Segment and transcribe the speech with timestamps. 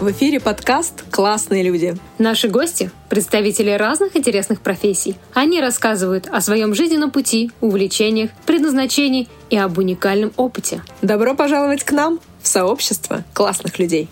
[0.00, 1.96] В эфире подкаст «Классные люди».
[2.18, 5.16] Наши гости– представители разных интересных профессий.
[5.34, 10.82] Они рассказывают о своем жизненном пути, увлечениях, предназначении и об уникальном опыте.
[11.02, 14.08] Добро пожаловать к нам в сообщество классных людей.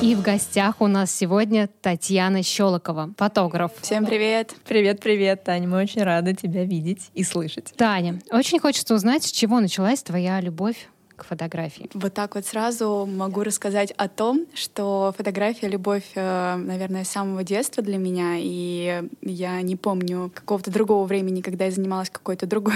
[0.00, 3.72] И в гостях у нас сегодня Татьяна Щелокова, фотограф.
[3.82, 4.54] Всем привет!
[4.66, 5.68] Привет-привет, Таня.
[5.68, 7.74] Мы очень рады тебя видеть и слышать.
[7.76, 11.90] Таня, очень хочется узнать, с чего началась твоя любовь к фотографии?
[11.94, 17.42] Вот так вот сразу могу рассказать о том, что фотография— любовь, э, наверное, с самого
[17.42, 22.74] детства для меня, и я не помню какого-то другого времени, когда я занималась какой-то другой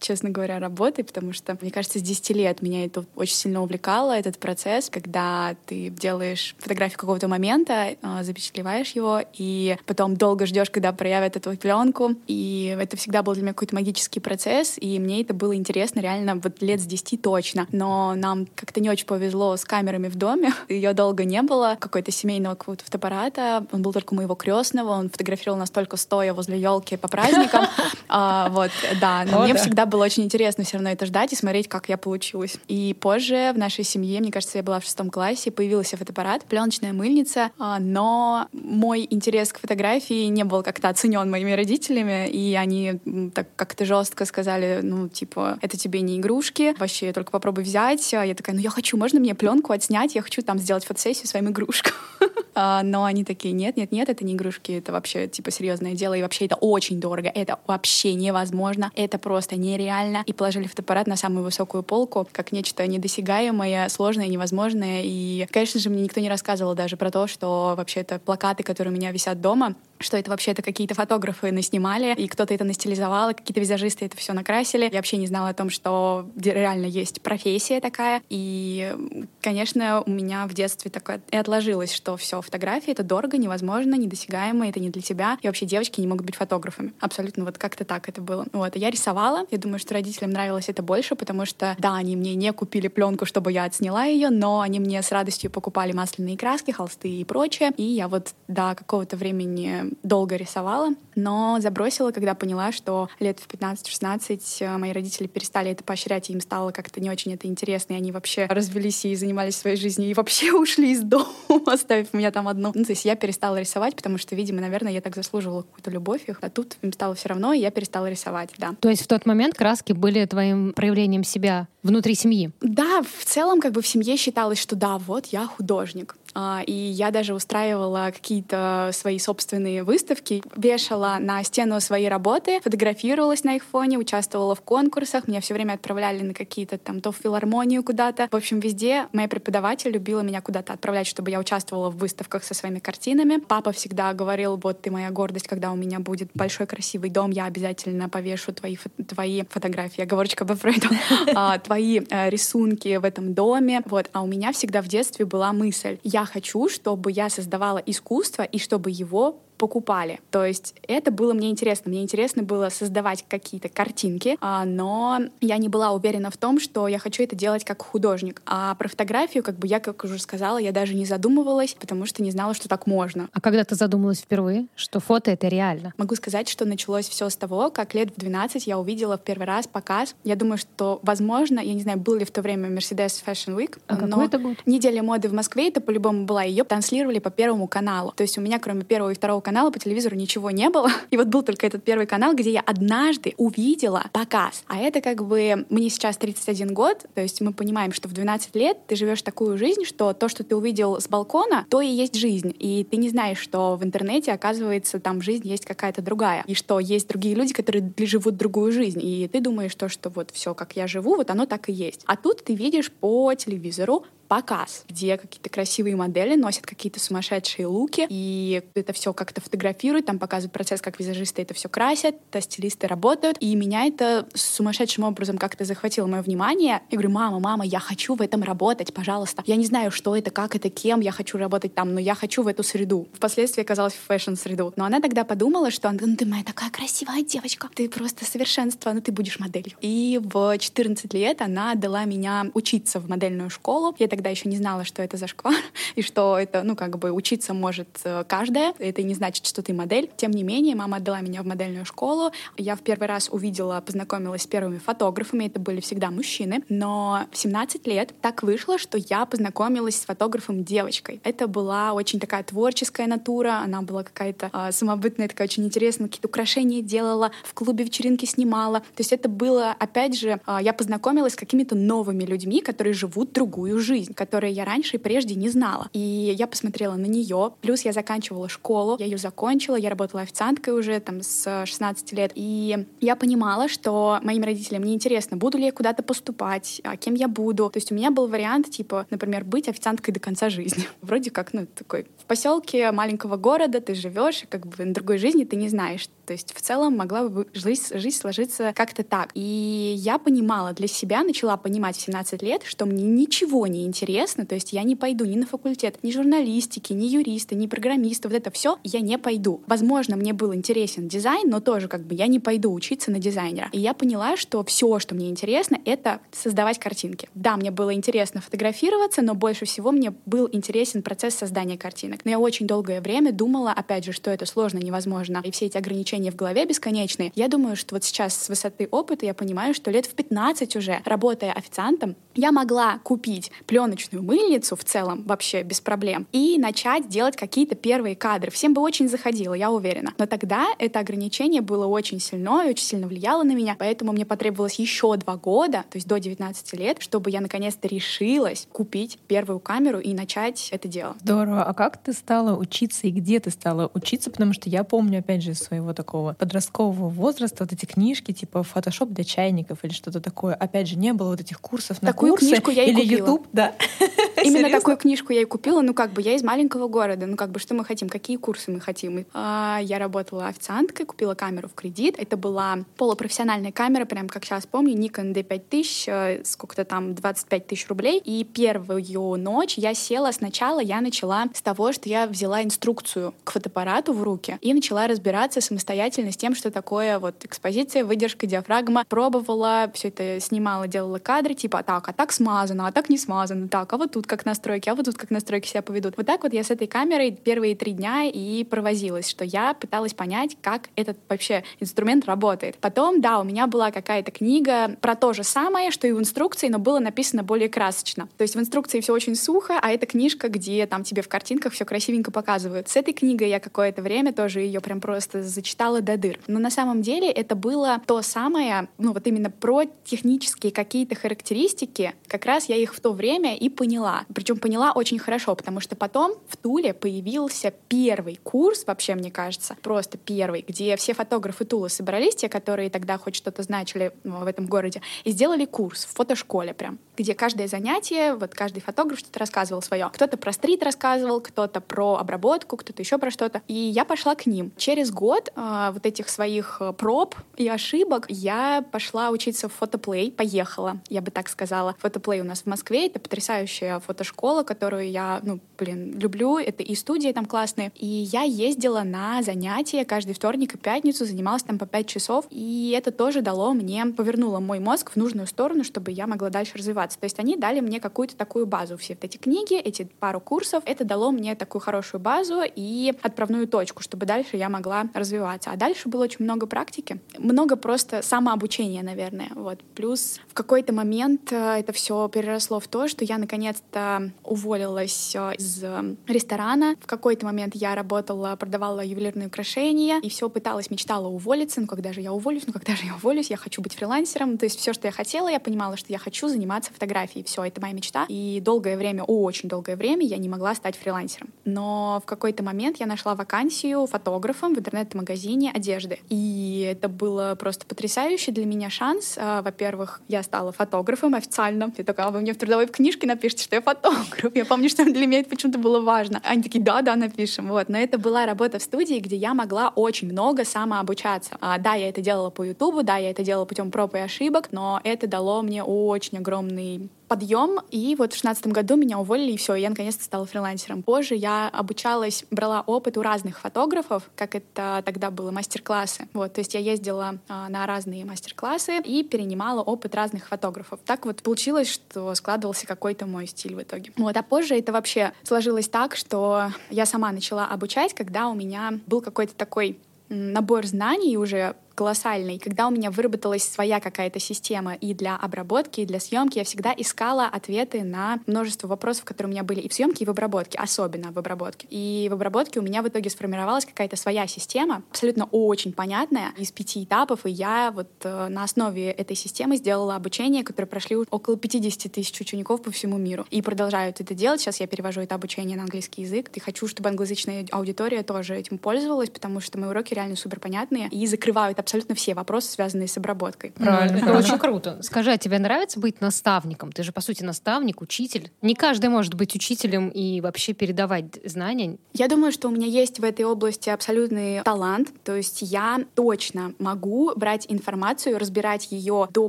[0.00, 4.12] честно говоря, работой, потому что, мне кажется, с 10 лет меня это очень сильно увлекало,
[4.12, 10.70] этот процесс, когда ты делаешь фотографию какого-то момента, а, запечатлеваешь его, и потом долго ждешь,
[10.70, 12.14] когда проявят эту пленку.
[12.26, 16.36] И это всегда был для меня какой-то магический процесс, и мне это было интересно реально
[16.36, 17.66] вот лет с 10 точно.
[17.72, 20.52] Но нам как-то не очень повезло с камерами в доме.
[20.68, 23.66] Ее долго не было, какой-то семейного какого-то фотоаппарата.
[23.72, 27.66] Он был только моего крестного, он фотографировал нас только стоя возле елки по праздникам.
[28.12, 29.24] А, вот, да.
[29.30, 32.56] Но мне всегда было очень интересно все равно это ждать и смотреть, как я получилась.
[32.68, 36.92] И позже в нашей семье, мне кажется, я была в шестом классе, появился фотоаппарат, пленочная
[36.92, 43.00] мыльница, а, но мой интерес к фотографии не был как-то оценен моими родителями, и они
[43.34, 48.14] так как-то жестко сказали, ну, типа, это тебе не игрушки, вообще только попробуй взять.
[48.14, 51.26] А я такая, ну, я хочу, можно мне пленку отснять, я хочу там сделать фотосессию
[51.26, 51.94] своим игрушкам.
[52.52, 56.14] А, но они такие, нет, нет, нет, это не игрушки, это вообще, типа, серьезное дело,
[56.14, 60.22] и вообще это очень дорого, это вообще невозможно, это просто нереально.
[60.26, 65.02] И положили фотоаппарат на самую высокую полку, как нечто недосягаемое, сложное, невозможное.
[65.04, 68.92] И, конечно же, мне никто не рассказывал даже про то, что вообще это плакаты, которые
[68.92, 73.34] у меня висят дома, что это вообще-то какие-то фотографы наснимали, и кто-то это настилизовал, и
[73.34, 74.88] какие-то визажисты это все накрасили.
[74.90, 78.22] Я вообще не знала о том, что реально есть профессия такая.
[78.30, 78.94] И,
[79.40, 84.68] конечно, у меня в детстве такое и отложилось, что все, фотографии— это дорого, невозможно, недосягаемо,
[84.68, 85.38] это не для тебя.
[85.42, 86.94] И вообще девочки не могут быть фотографами.
[87.00, 88.46] Абсолютно вот как-то так это было.
[88.52, 88.76] Вот.
[88.76, 89.46] И я рисовала.
[89.50, 93.26] Я думаю, что родителям нравилось это больше, потому что, да, они мне не купили пленку,
[93.26, 97.72] чтобы я отсняла ее, но они мне с радостью покупали масляные краски, холсты и прочее.
[97.76, 103.48] И я вот до какого-то времени долго рисовала, но забросила, когда поняла, что лет в
[103.48, 107.94] 15-16 э, мои родители перестали это поощрять, и им стало как-то не очень это интересно,
[107.94, 111.26] и они вообще развелись и занимались своей жизнью, и вообще ушли из дома,
[111.66, 112.72] оставив меня там одну.
[112.74, 116.22] Ну, то есть я перестала рисовать, потому что, видимо, наверное, я так заслуживала какую-то любовь
[116.28, 118.74] их, а тут им стало все равно, и я перестала рисовать, да.
[118.80, 122.50] То есть в тот момент краски были твоим проявлением себя внутри семьи?
[122.60, 126.16] Да, в целом как бы в семье считалось, что да, вот я художник.
[126.34, 133.44] А, и я даже устраивала какие-то свои собственные выставки, вешала на стену свои работы, фотографировалась
[133.44, 137.16] на их фоне, участвовала в конкурсах, меня все время отправляли на какие-то там то в
[137.16, 138.28] филармонию куда-то.
[138.30, 142.54] В общем, везде моя преподаватель любила меня куда-то отправлять, чтобы я участвовала в выставках со
[142.54, 143.38] своими картинами.
[143.38, 147.46] Папа всегда говорил, вот ты моя гордость, когда у меня будет большой красивый дом, я
[147.46, 148.76] обязательно повешу твои,
[149.08, 150.88] твои фотографии, оговорочка по Фрейду,
[151.34, 153.82] а, твои э, рисунки в этом доме.
[153.86, 154.08] Вот.
[154.12, 158.42] А у меня всегда в детстве была мысль, я я хочу, чтобы я создавала искусство
[158.42, 160.20] и чтобы его покупали.
[160.30, 161.90] То есть это было мне интересно.
[161.90, 166.88] Мне интересно было создавать какие-то картинки, а, но я не была уверена в том, что
[166.88, 168.40] я хочу это делать как художник.
[168.46, 172.22] А про фотографию, как бы я, как уже сказала, я даже не задумывалась, потому что
[172.22, 173.28] не знала, что так можно.
[173.34, 175.92] А когда ты задумалась впервые, что фото— это реально?
[175.98, 179.46] Могу сказать, что началось все с того, как лет в 12 я увидела в первый
[179.46, 180.14] раз показ.
[180.24, 183.78] Я думаю, что, возможно, я не знаю, был ли в то время Mercedes Fashion Week,
[183.88, 184.56] а но это год?
[184.64, 186.44] неделя моды в Москве, это по-любому была.
[186.44, 188.14] Ее транслировали по Первому каналу.
[188.16, 190.92] То есть у меня, кроме Первого и Второго канала по телевизору ничего не было.
[191.10, 194.62] И вот был только этот первый канал, где я однажды увидела показ.
[194.68, 195.66] А это как бы...
[195.70, 199.58] Мне сейчас 31 год, то есть мы понимаем, что в 12 лет ты живешь такую
[199.58, 202.54] жизнь, что то, что ты увидел с балкона, то и есть жизнь.
[202.60, 206.44] И ты не знаешь, что в интернете, оказывается, там жизнь есть какая-то другая.
[206.46, 209.00] И что есть другие люди, которые живут другую жизнь.
[209.02, 212.02] И ты думаешь, то, что вот все, как я живу, вот оно так и есть.
[212.06, 218.06] А тут ты видишь по телевизору показ, где какие-то красивые модели носят какие-то сумасшедшие луки,
[218.08, 222.86] и это все как-то фотографируют, там показывают процесс, как визажисты это все красят, то стилисты
[222.86, 226.80] работают, и меня это сумасшедшим образом как-то захватило мое внимание.
[226.90, 229.42] Я говорю, мама, мама, я хочу в этом работать, пожалуйста.
[229.46, 232.44] Я не знаю, что это, как это, кем я хочу работать там, но я хочу
[232.44, 233.08] в эту среду.
[233.12, 234.74] Впоследствии оказалась в фэшн-среду.
[234.76, 239.00] Но она тогда подумала, что ну, ты моя такая красивая девочка, ты просто совершенство, ну
[239.00, 239.76] ты будешь моделью.
[239.80, 243.96] И в 14 лет она дала меня учиться в модельную школу.
[243.98, 245.54] Я тогда тогда еще не знала, что это за шквар,
[245.94, 248.74] и что это, ну, как бы учиться может э, каждая.
[248.78, 250.10] Это не значит, что ты модель.
[250.16, 252.32] Тем не менее, мама отдала меня в модельную школу.
[252.58, 255.46] Я в первый раз увидела, познакомилась с первыми фотографами.
[255.46, 256.62] Это были всегда мужчины.
[256.68, 261.22] Но в 17 лет так вышло, что я познакомилась с фотографом девочкой.
[261.24, 263.62] Это была очень такая творческая натура.
[263.64, 266.08] Она была какая-то э, самобытная, такая очень интересная.
[266.08, 268.80] Какие-то украшения делала, в клубе вечеринки снимала.
[268.80, 273.32] То есть это было, опять же, э, я познакомилась с какими-то новыми людьми, которые живут
[273.32, 275.88] другую жизнь, которые я раньше и прежде не знала.
[275.92, 277.52] И я посмотрела на нее.
[277.60, 278.96] Плюс я заканчивала школу.
[278.98, 279.76] Я ее закончила.
[279.76, 282.32] Я работала официанткой уже там с 16 лет.
[282.34, 287.14] И я понимала, что моим родителям не интересно, буду ли я куда-то поступать, а кем
[287.14, 287.70] я буду.
[287.70, 290.84] То есть у меня был вариант, типа, например, быть официанткой до конца жизни.
[291.00, 295.18] Вроде как, ну, такой, в поселке маленького города ты живешь, и как бы на другой
[295.18, 296.08] жизни ты не знаешь.
[296.30, 299.30] То есть в целом могла бы жизнь, жизнь сложиться как-то так.
[299.34, 304.46] И я понимала для себя, начала понимать в 17 лет, что мне ничего не интересно,
[304.46, 308.36] то есть я не пойду ни на факультет, ни журналистики, ни юриста, ни программиста, вот
[308.36, 309.60] это все я не пойду.
[309.66, 313.68] Возможно, мне был интересен дизайн, но тоже как бы я не пойду учиться на дизайнера.
[313.72, 317.28] И я поняла, что все, что мне интересно, это создавать картинки.
[317.34, 322.20] Да, мне было интересно фотографироваться, но больше всего мне был интересен процесс создания картинок.
[322.24, 325.76] Но я очень долгое время думала, опять же, что это сложно, невозможно, и все эти
[325.76, 327.32] ограничения ограничения в голове бесконечные.
[327.34, 331.00] Я думаю, что вот сейчас с высоты опыта я понимаю, что лет в 15 уже,
[331.04, 337.36] работая официантом, я могла купить пленочную мыльницу в целом вообще без проблем и начать делать
[337.36, 338.50] какие-то первые кадры.
[338.50, 340.12] Всем бы очень заходило, я уверена.
[340.18, 344.24] Но тогда это ограничение было очень сильно и очень сильно влияло на меня, поэтому мне
[344.24, 349.60] потребовалось еще два года, то есть до 19 лет, чтобы я наконец-то решилась купить первую
[349.60, 351.16] камеру и начать это дело.
[351.20, 351.64] Здорово.
[351.64, 354.30] А как ты стала учиться и где ты стала учиться?
[354.30, 358.64] Потому что я помню, опять же, своего такого такого подросткового возраста, вот эти книжки типа
[358.64, 360.54] фотошоп для чайников или что-то такое.
[360.54, 363.18] Опять же, не было вот этих курсов на Такую курсы книжку я и или купила.
[363.18, 363.74] YouTube, да.
[364.42, 364.78] Именно Серьезно?
[364.78, 365.82] такую книжку я и купила.
[365.82, 367.26] Ну, как бы я из маленького города.
[367.26, 368.08] Ну, как бы что мы хотим?
[368.08, 369.24] Какие курсы мы хотим?
[369.34, 372.16] А, я работала официанткой, купила камеру в кредит.
[372.18, 377.88] Это была полупрофессиональная камера, прям как сейчас помню, Nikon D5000, э, сколько-то там, 25 тысяч
[377.88, 378.20] рублей.
[378.24, 383.52] И первую ночь я села сначала, я начала с того, что я взяла инструкцию к
[383.52, 389.04] фотоаппарату в руки и начала разбираться самостоятельно с тем, что такое вот экспозиция, выдержка, диафрагма.
[389.08, 393.68] Пробовала, все это снимала, делала кадры, типа, так, а так смазано, а так не смазано,
[393.68, 396.16] так, а вот тут как настройки, а вот тут как настройки себя поведут.
[396.16, 400.14] Вот так вот я с этой камерой первые три дня и провозилась, что я пыталась
[400.14, 402.76] понять, как этот вообще инструмент работает.
[402.78, 406.68] Потом, да, у меня была какая-то книга про то же самое, что и в инструкции,
[406.68, 408.28] но было написано более красочно.
[408.38, 411.72] То есть в инструкции все очень сухо, а это книжка, где там тебе в картинках
[411.72, 412.88] все красивенько показывают.
[412.88, 416.38] С этой книгой я какое-то время тоже ее прям просто зачитала до дыр.
[416.46, 422.12] Но на самом деле это было то самое, ну вот именно про технические какие-то характеристики,
[422.26, 424.24] как раз я их в то время и поняла.
[424.34, 429.76] Причем поняла очень хорошо, потому что потом в Туле появился первый курс, вообще, мне кажется,
[429.82, 434.46] просто первый, где все фотографы Тулы собрались, те, которые тогда хоть что-то значили ну, в
[434.46, 439.38] этом городе, и сделали курс в фотошколе прям, где каждое занятие, вот каждый фотограф что-то
[439.38, 440.10] рассказывал свое.
[440.12, 443.62] Кто-то про стрит рассказывал, кто-то про обработку, кто-то еще про что-то.
[443.68, 444.72] И я пошла к ним.
[444.76, 450.32] Через год э, вот этих своих э, проб и ошибок я пошла учиться в фотоплей,
[450.32, 451.94] поехала, я бы так сказала.
[451.98, 456.94] Фотоплей у нас в Москве, это потрясающая фотошкола, которую я, ну, блин, люблю, это и
[456.94, 457.92] студии там классные.
[457.96, 462.94] И я ездила на занятия каждый вторник и пятницу, занималась там по пять часов, и
[462.96, 467.09] это тоже дало мне, повернуло мой мозг в нужную сторону, чтобы я могла дальше развиваться.
[467.18, 468.96] То есть они дали мне какую-то такую базу.
[468.96, 473.66] Все вот эти книги, эти пару курсов, это дало мне такую хорошую базу и отправную
[473.68, 475.70] точку, чтобы дальше я могла развиваться.
[475.70, 479.50] А дальше было очень много практики, много просто самообучения, наверное.
[479.54, 479.82] Вот.
[479.94, 485.54] Плюс в какой-то момент э, это все переросло в то, что я наконец-то уволилась э,
[485.56, 486.96] из э, ресторана.
[487.00, 491.80] В какой-то момент я работала, продавала ювелирные украшения и все пыталась, мечтала уволиться.
[491.80, 492.64] Ну, когда же я уволюсь?
[492.66, 493.50] Ну, когда же я уволюсь?
[493.50, 494.58] Я хочу быть фрилансером.
[494.58, 497.44] То есть все, что я хотела, я понимала, что я хочу заниматься фотографией.
[497.44, 498.26] Все, это моя мечта.
[498.28, 501.48] И долгое время, очень долгое время я не могла стать фрилансером.
[501.64, 506.18] Но в какой-то момент я нашла вакансию фотографом в интернет-магазине одежды.
[506.28, 509.36] И это было просто потрясающе для меня шанс.
[509.38, 511.90] А, Во-первых, я стала фотографом официально.
[511.96, 514.54] Я такая, «А вы мне в трудовой книжке напишите, что я фотограф.
[514.54, 516.40] Я помню, что для меня это почему-то было важно.
[516.44, 517.68] Они такие, да, да, напишем.
[517.68, 517.88] Вот.
[517.88, 521.56] Но это была работа в студии, где я могла очень много самообучаться.
[521.60, 524.68] А, Да, я это делала по Ютубу, да, я это делала путем проб и ошибок,
[524.72, 529.52] но это дало мне очень огромный определенный подъем, и вот в шестнадцатом году меня уволили,
[529.52, 531.04] и все, я наконец-то стала фрилансером.
[531.04, 536.26] Позже я обучалась, брала опыт у разных фотографов, как это тогда было, мастер-классы.
[536.32, 540.98] Вот, то есть я ездила а, на разные мастер-классы и перенимала опыт разных фотографов.
[541.06, 544.12] Так вот получилось, что складывался какой-то мой стиль в итоге.
[544.16, 548.98] Вот, а позже это вообще сложилось так, что я сама начала обучать, когда у меня
[549.06, 552.58] был какой-то такой набор знаний уже колоссальный.
[552.58, 556.94] Когда у меня выработалась своя какая-то система и для обработки, и для съемки, я всегда
[556.96, 560.78] искала ответы на множество вопросов, которые у меня были и в съемке, и в обработке,
[560.78, 561.86] особенно в обработке.
[561.90, 566.72] И в обработке у меня в итоге сформировалась какая-то своя система, абсолютно очень понятная, из
[566.72, 571.56] пяти этапов, и я вот э, на основе этой системы сделала обучение, которое прошли около
[571.56, 573.46] 50 тысяч учеников по всему миру.
[573.50, 574.60] И продолжают это делать.
[574.60, 576.50] Сейчас я перевожу это обучение на английский язык.
[576.54, 581.08] И хочу, чтобы англоязычная аудитория тоже этим пользовалась, потому что мои уроки реально супер понятные
[581.08, 583.72] и закрывают абсолютно абсолютно все вопросы, связанные с обработкой.
[583.72, 584.18] Правильно.
[584.18, 584.98] Это очень круто.
[585.02, 586.92] Скажи, а тебе нравится быть наставником?
[586.92, 588.52] Ты же, по сути, наставник, учитель.
[588.62, 591.98] Не каждый может быть учителем и вообще передавать знания.
[592.12, 595.08] Я думаю, что у меня есть в этой области абсолютный талант.
[595.24, 599.48] То есть я точно могу брать информацию, разбирать ее до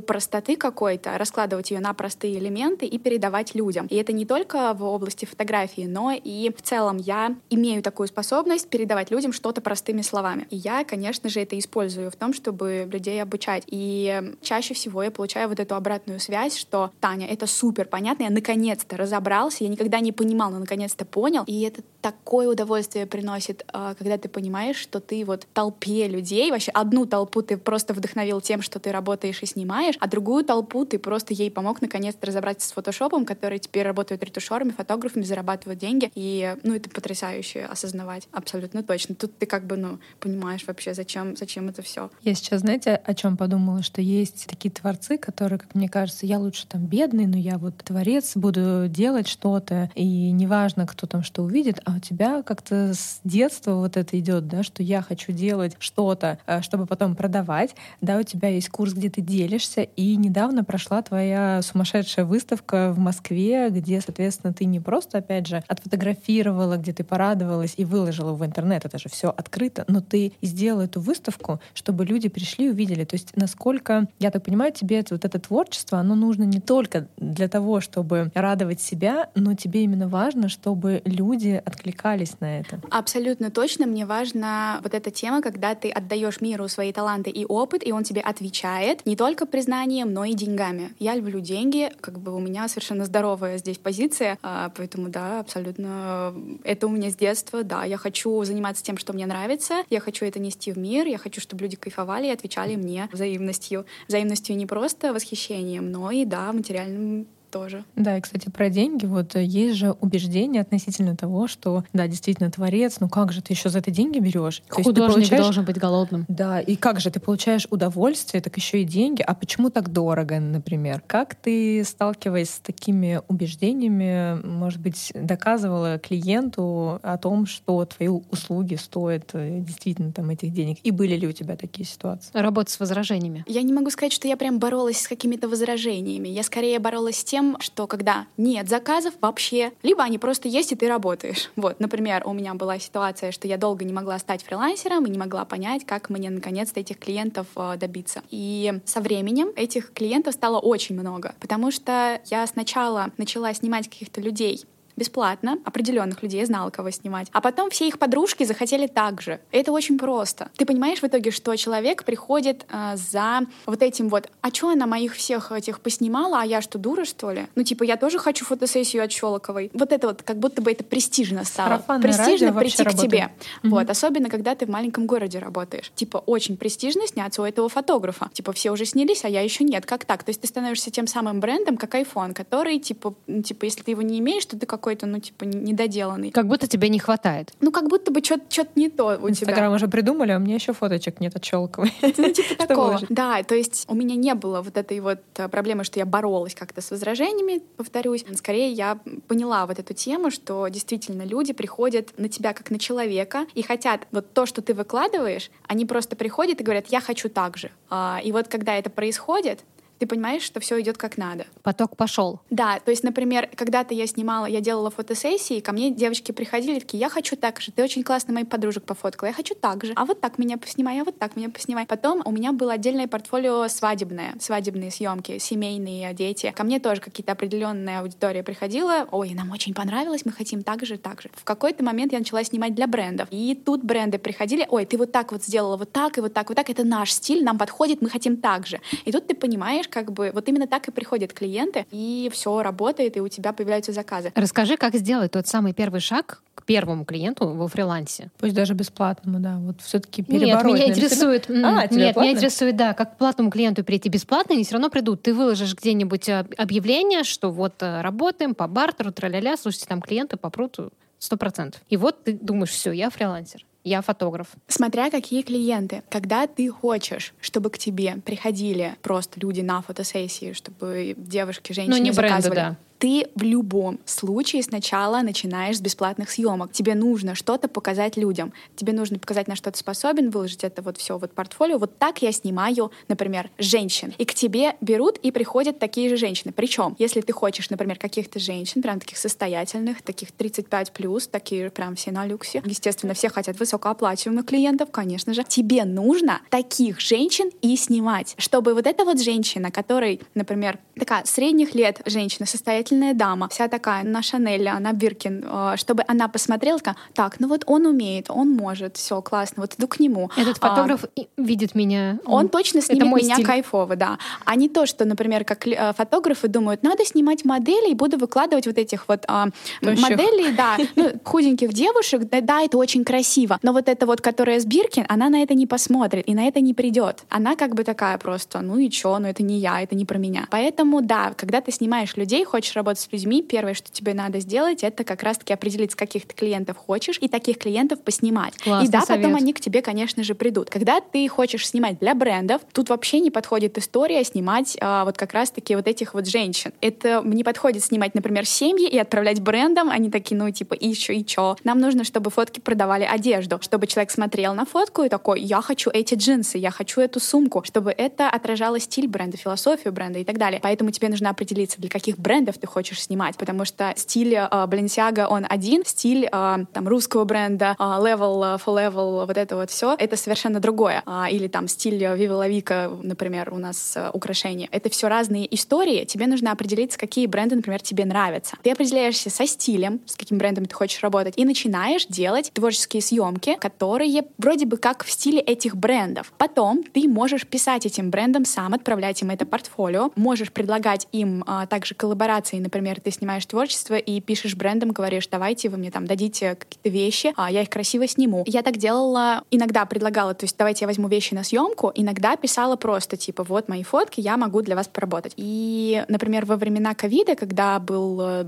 [0.00, 3.86] простоты какой-то, раскладывать ее на простые элементы и передавать людям.
[3.86, 8.68] И это не только в области фотографии, но и в целом я имею такую способность
[8.68, 10.48] передавать людям что-то простыми словами.
[10.50, 13.64] И я, конечно же, это использую в том, чтобы людей обучать.
[13.66, 18.30] И чаще всего я получаю вот эту обратную связь, что Таня, это супер понятно, я
[18.30, 21.42] наконец-то разобрался, я никогда не понимал, но наконец-то понял.
[21.48, 26.70] И это такое удовольствие приносит, а, когда ты понимаешь, что ты вот толпе людей, вообще
[26.70, 31.00] одну толпу ты просто вдохновил тем, что ты работаешь и снимаешь, а другую толпу ты
[31.00, 36.12] просто ей помог наконец-то разобраться с фотошопом, который теперь работают ретушерами, фотографами, зарабатывают деньги.
[36.14, 39.16] И, ну, это потрясающе осознавать, абсолютно точно.
[39.16, 42.10] Тут ты как бы, ну, понимаешь вообще, зачем, зачем это все.
[42.20, 46.38] Я сейчас, знаете, о чем подумала, что есть такие творцы, которые, как мне кажется, я
[46.38, 51.42] лучше там бедный, но я вот творец, буду делать что-то, и неважно, кто там что
[51.42, 55.76] увидит, а у тебя как-то с детства вот это идет, да, что я хочу делать
[55.80, 60.62] что-то, э, чтобы потом продавать, да, у тебя есть курс, где ты делишься, и недавно
[60.62, 66.92] прошла твоя сумасшедшая выставка в Москве, где, соответственно, ты не просто, опять же, отфотографировала, где
[66.92, 71.60] ты порадовалась и выложила в интернет, это же все открыто, но ты сделала эту выставку,
[71.74, 73.04] чтобы люди пришли и увидели.
[73.04, 77.08] То есть насколько, я так понимаю, тебе это, вот это творчество, оно нужно не только
[77.16, 82.80] для того, чтобы радовать себя, но тебе именно важно, чтобы люди откликались на это.
[82.90, 83.86] Абсолютно точно.
[83.86, 88.04] Мне важна вот эта тема, когда ты отдаешь миру свои таланты и опыт, и он
[88.04, 90.90] тебе отвечает не только признанием, но и деньгами.
[90.98, 96.34] Я люблю деньги, как бы у меня совершенно здоровая здесь позиция, а, поэтому да, абсолютно
[96.64, 100.24] это у меня с детства, да, я хочу заниматься тем, что мне нравится, я хочу
[100.24, 103.84] это нести в мир, я хочу, чтобы люди кайфовали кайфовали и отвечали мне взаимностью.
[104.08, 107.84] Взаимностью не просто восхищением, но и, да, материальным тоже.
[107.94, 109.06] Да, и, кстати, про деньги.
[109.06, 113.52] Вот э, есть же убеждение относительно того, что, да, действительно, творец, ну как же ты
[113.52, 114.62] еще за это деньги берешь?
[114.68, 115.42] Художник получаешь...
[115.42, 116.24] должен быть голодным.
[116.28, 120.40] Да, и как же ты получаешь удовольствие, так еще и деньги, а почему так дорого,
[120.40, 121.02] например?
[121.06, 128.76] Как ты, сталкиваясь с такими убеждениями, может быть, доказывала клиенту о том, что твои услуги
[128.76, 130.78] стоят э, действительно там этих денег?
[130.82, 132.30] И были ли у тебя такие ситуации?
[132.32, 133.44] Работа с возражениями.
[133.46, 136.28] Я не могу сказать, что я прям боролась с какими-то возражениями.
[136.28, 140.72] Я скорее боролась с тем, тем, что когда нет заказов вообще, либо они просто есть,
[140.72, 141.50] и ты работаешь.
[141.56, 145.18] Вот, например, у меня была ситуация, что я долго не могла стать фрилансером и не
[145.18, 148.22] могла понять, как мне наконец-то этих клиентов э, добиться.
[148.30, 154.20] И со временем этих клиентов стало очень много, потому что я сначала начала снимать каких-то
[154.20, 154.64] людей,
[154.96, 157.28] бесплатно определенных людей, я знала, кого снимать.
[157.32, 159.40] А потом все их подружки захотели так же.
[159.50, 160.50] Это очень просто.
[160.56, 164.86] Ты понимаешь в итоге, что человек приходит э, за вот этим вот, а что она
[164.86, 167.46] моих всех этих поснимала, а я что, дура, что ли?
[167.54, 169.70] Ну, типа, я тоже хочу фотосессию от Щелоковой.
[169.74, 171.68] Вот это вот, как будто бы это престижно стало.
[171.68, 173.30] Сарафанное престижно прийти к тебе.
[173.62, 173.70] Mm-hmm.
[173.70, 175.92] Вот, особенно, когда ты в маленьком городе работаешь.
[175.94, 178.30] Типа, очень престижно сняться у этого фотографа.
[178.32, 179.86] Типа, все уже снялись, а я еще нет.
[179.86, 180.24] Как так?
[180.24, 184.02] То есть ты становишься тем самым брендом, как iPhone, который, типа, типа, если ты его
[184.02, 186.32] не имеешь, то ты какой-то, ну, типа, недоделанный.
[186.32, 187.52] Как будто тебе не хватает.
[187.60, 189.70] Ну, как будто бы что-то не то у Инстаграм тебя.
[189.70, 191.92] уже придумали, а у меня еще фоточек нет от Щелковой.
[192.02, 193.00] Ну, типа такого.
[193.08, 196.56] Да, то есть у меня не было вот этой вот э, проблемы, что я боролась
[196.56, 198.24] как-то с возражениями, повторюсь.
[198.34, 198.98] Скорее, я
[199.28, 204.08] поняла вот эту тему, что действительно люди приходят на тебя как на человека и хотят
[204.10, 207.70] вот то, что ты выкладываешь, они просто приходят и говорят, я хочу так же.
[207.88, 209.60] А, и вот когда это происходит,
[210.02, 211.46] ты понимаешь, что все идет как надо.
[211.62, 212.40] Поток пошел.
[212.50, 216.98] Да, то есть, например, когда-то я снимала, я делала фотосессии, ко мне девочки приходили такие,
[216.98, 220.04] я хочу так же, ты очень классно моих подружек пофоткала, я хочу так же, а
[220.04, 221.86] вот так меня поснимай, а вот так меня поснимай.
[221.86, 226.52] Потом у меня было отдельное портфолио свадебное, свадебные съемки, семейные дети.
[226.56, 230.98] Ко мне тоже какие-то определенная аудитория приходила, ой, нам очень понравилось, мы хотим так же,
[230.98, 231.30] так же.
[231.32, 235.12] В какой-то момент я начала снимать для брендов, и тут бренды приходили, ой, ты вот
[235.12, 238.02] так вот сделала, вот так и вот так, вот так, это наш стиль, нам подходит,
[238.02, 238.80] мы хотим так же.
[239.04, 243.16] И тут ты понимаешь, как бы, вот именно так и приходят клиенты, и все работает,
[243.16, 244.32] и у тебя появляются заказы.
[244.34, 248.30] Расскажи, как сделать тот самый первый шаг к первому клиенту во фрилансе.
[248.38, 249.58] Пусть даже бесплатному, да.
[249.58, 251.48] Вот все-таки Нет, меня интересует.
[251.50, 255.22] А, нет, меня интересует, да, как к платному клиенту прийти бесплатно, они все равно придут.
[255.22, 260.36] Ты выложишь где-нибудь э, объявление, что вот э, работаем по бартеру, тра-ля-ля, слушайте, там клиенты
[260.36, 260.78] попрут
[261.18, 261.80] сто процентов.
[261.88, 264.48] И вот ты думаешь, все, я фрилансер я фотограф.
[264.68, 266.02] Смотря какие клиенты.
[266.10, 272.02] Когда ты хочешь, чтобы к тебе приходили просто люди на фотосессии, чтобы девушки, женщины ну,
[272.02, 272.56] не бренды, заказывали.
[272.56, 276.70] Да ты в любом случае сначала начинаешь с бесплатных съемок.
[276.70, 278.52] Тебе нужно что-то показать людям.
[278.76, 281.78] Тебе нужно показать, на что ты способен, выложить это вот все вот портфолио.
[281.78, 284.14] Вот так я снимаю, например, женщин.
[284.18, 286.52] И к тебе берут и приходят такие же женщины.
[286.52, 291.96] Причем, если ты хочешь, например, каких-то женщин, прям таких состоятельных, таких 35 плюс, такие прям
[291.96, 292.62] все на люксе.
[292.64, 295.42] Естественно, все хотят высокооплачиваемых клиентов, конечно же.
[295.42, 301.74] Тебе нужно таких женщин и снимать, чтобы вот эта вот женщина, которой, например, такая средних
[301.74, 306.78] лет женщина, состоятельная состоятельная дама, вся такая, на Шанель, на Биркин, э, чтобы она посмотрела,
[307.14, 310.30] так, ну вот он умеет, он может, все классно, вот иду к нему.
[310.36, 312.18] Этот а, фотограф а, видит меня.
[312.24, 313.46] Он, он точно снимет меня стиль.
[313.46, 314.18] кайфово, да.
[314.44, 318.66] А не то, что, например, как э, фотографы думают, надо снимать модели и буду выкладывать
[318.66, 319.48] вот этих вот а,
[319.82, 324.60] моделей, да, ну, худеньких девушек, да, да, это очень красиво, но вот эта вот, которая
[324.60, 327.24] с Биркин, она на это не посмотрит и на это не придет.
[327.28, 330.18] Она как бы такая просто, ну и чё, ну это не я, это не про
[330.18, 330.46] меня.
[330.50, 334.82] Поэтому, да, когда ты снимаешь людей, хочешь работать с людьми, первое, что тебе надо сделать,
[334.82, 338.56] это как раз-таки определить, с каких ты клиентов хочешь, и таких клиентов поснимать.
[338.58, 339.22] Классный и да, совет.
[339.22, 340.70] потом они к тебе, конечно же, придут.
[340.70, 345.32] Когда ты хочешь снимать для брендов, тут вообще не подходит история снимать а, вот как
[345.32, 346.72] раз-таки вот этих вот женщин.
[346.80, 349.90] Это не подходит снимать, например, семьи и отправлять брендам.
[349.90, 351.56] Они такие, ну, типа, и еще, и чё.
[351.64, 355.90] Нам нужно, чтобы фотки продавали одежду, чтобы человек смотрел на фотку и такой, я хочу
[355.90, 360.38] эти джинсы, я хочу эту сумку, чтобы это отражало стиль бренда, философию бренда и так
[360.38, 360.60] далее.
[360.62, 365.26] Поэтому тебе нужно определиться, для каких брендов ты хочешь снимать, потому что стиль э, Balenciaga,
[365.26, 369.96] он один, стиль э, там русского бренда, э, Level, Full Level, вот это вот все,
[369.98, 371.02] это совершенно другое.
[371.04, 374.68] А, или там стиль Viva La Vica, например, у нас украшения.
[374.70, 376.04] Это все разные истории.
[376.04, 378.56] Тебе нужно определиться, какие бренды, например, тебе нравятся.
[378.62, 383.56] Ты определяешься со стилем, с каким брендом ты хочешь работать, и начинаешь делать творческие съемки,
[383.58, 386.32] которые вроде бы как в стиле этих брендов.
[386.38, 391.66] Потом ты можешь писать этим брендам сам, отправлять им это портфолио, можешь предлагать им а,
[391.66, 396.54] также коллаборации, например, ты снимаешь творчество и пишешь брендом, говоришь, давайте вы мне там дадите
[396.54, 398.44] какие-то вещи, а я их красиво сниму.
[398.46, 402.76] Я так делала, иногда предлагала, то есть давайте я возьму вещи на съемку, иногда писала
[402.76, 405.32] просто типа, вот мои фотки, я могу для вас поработать.
[405.36, 408.44] И, например, во времена ковида, когда был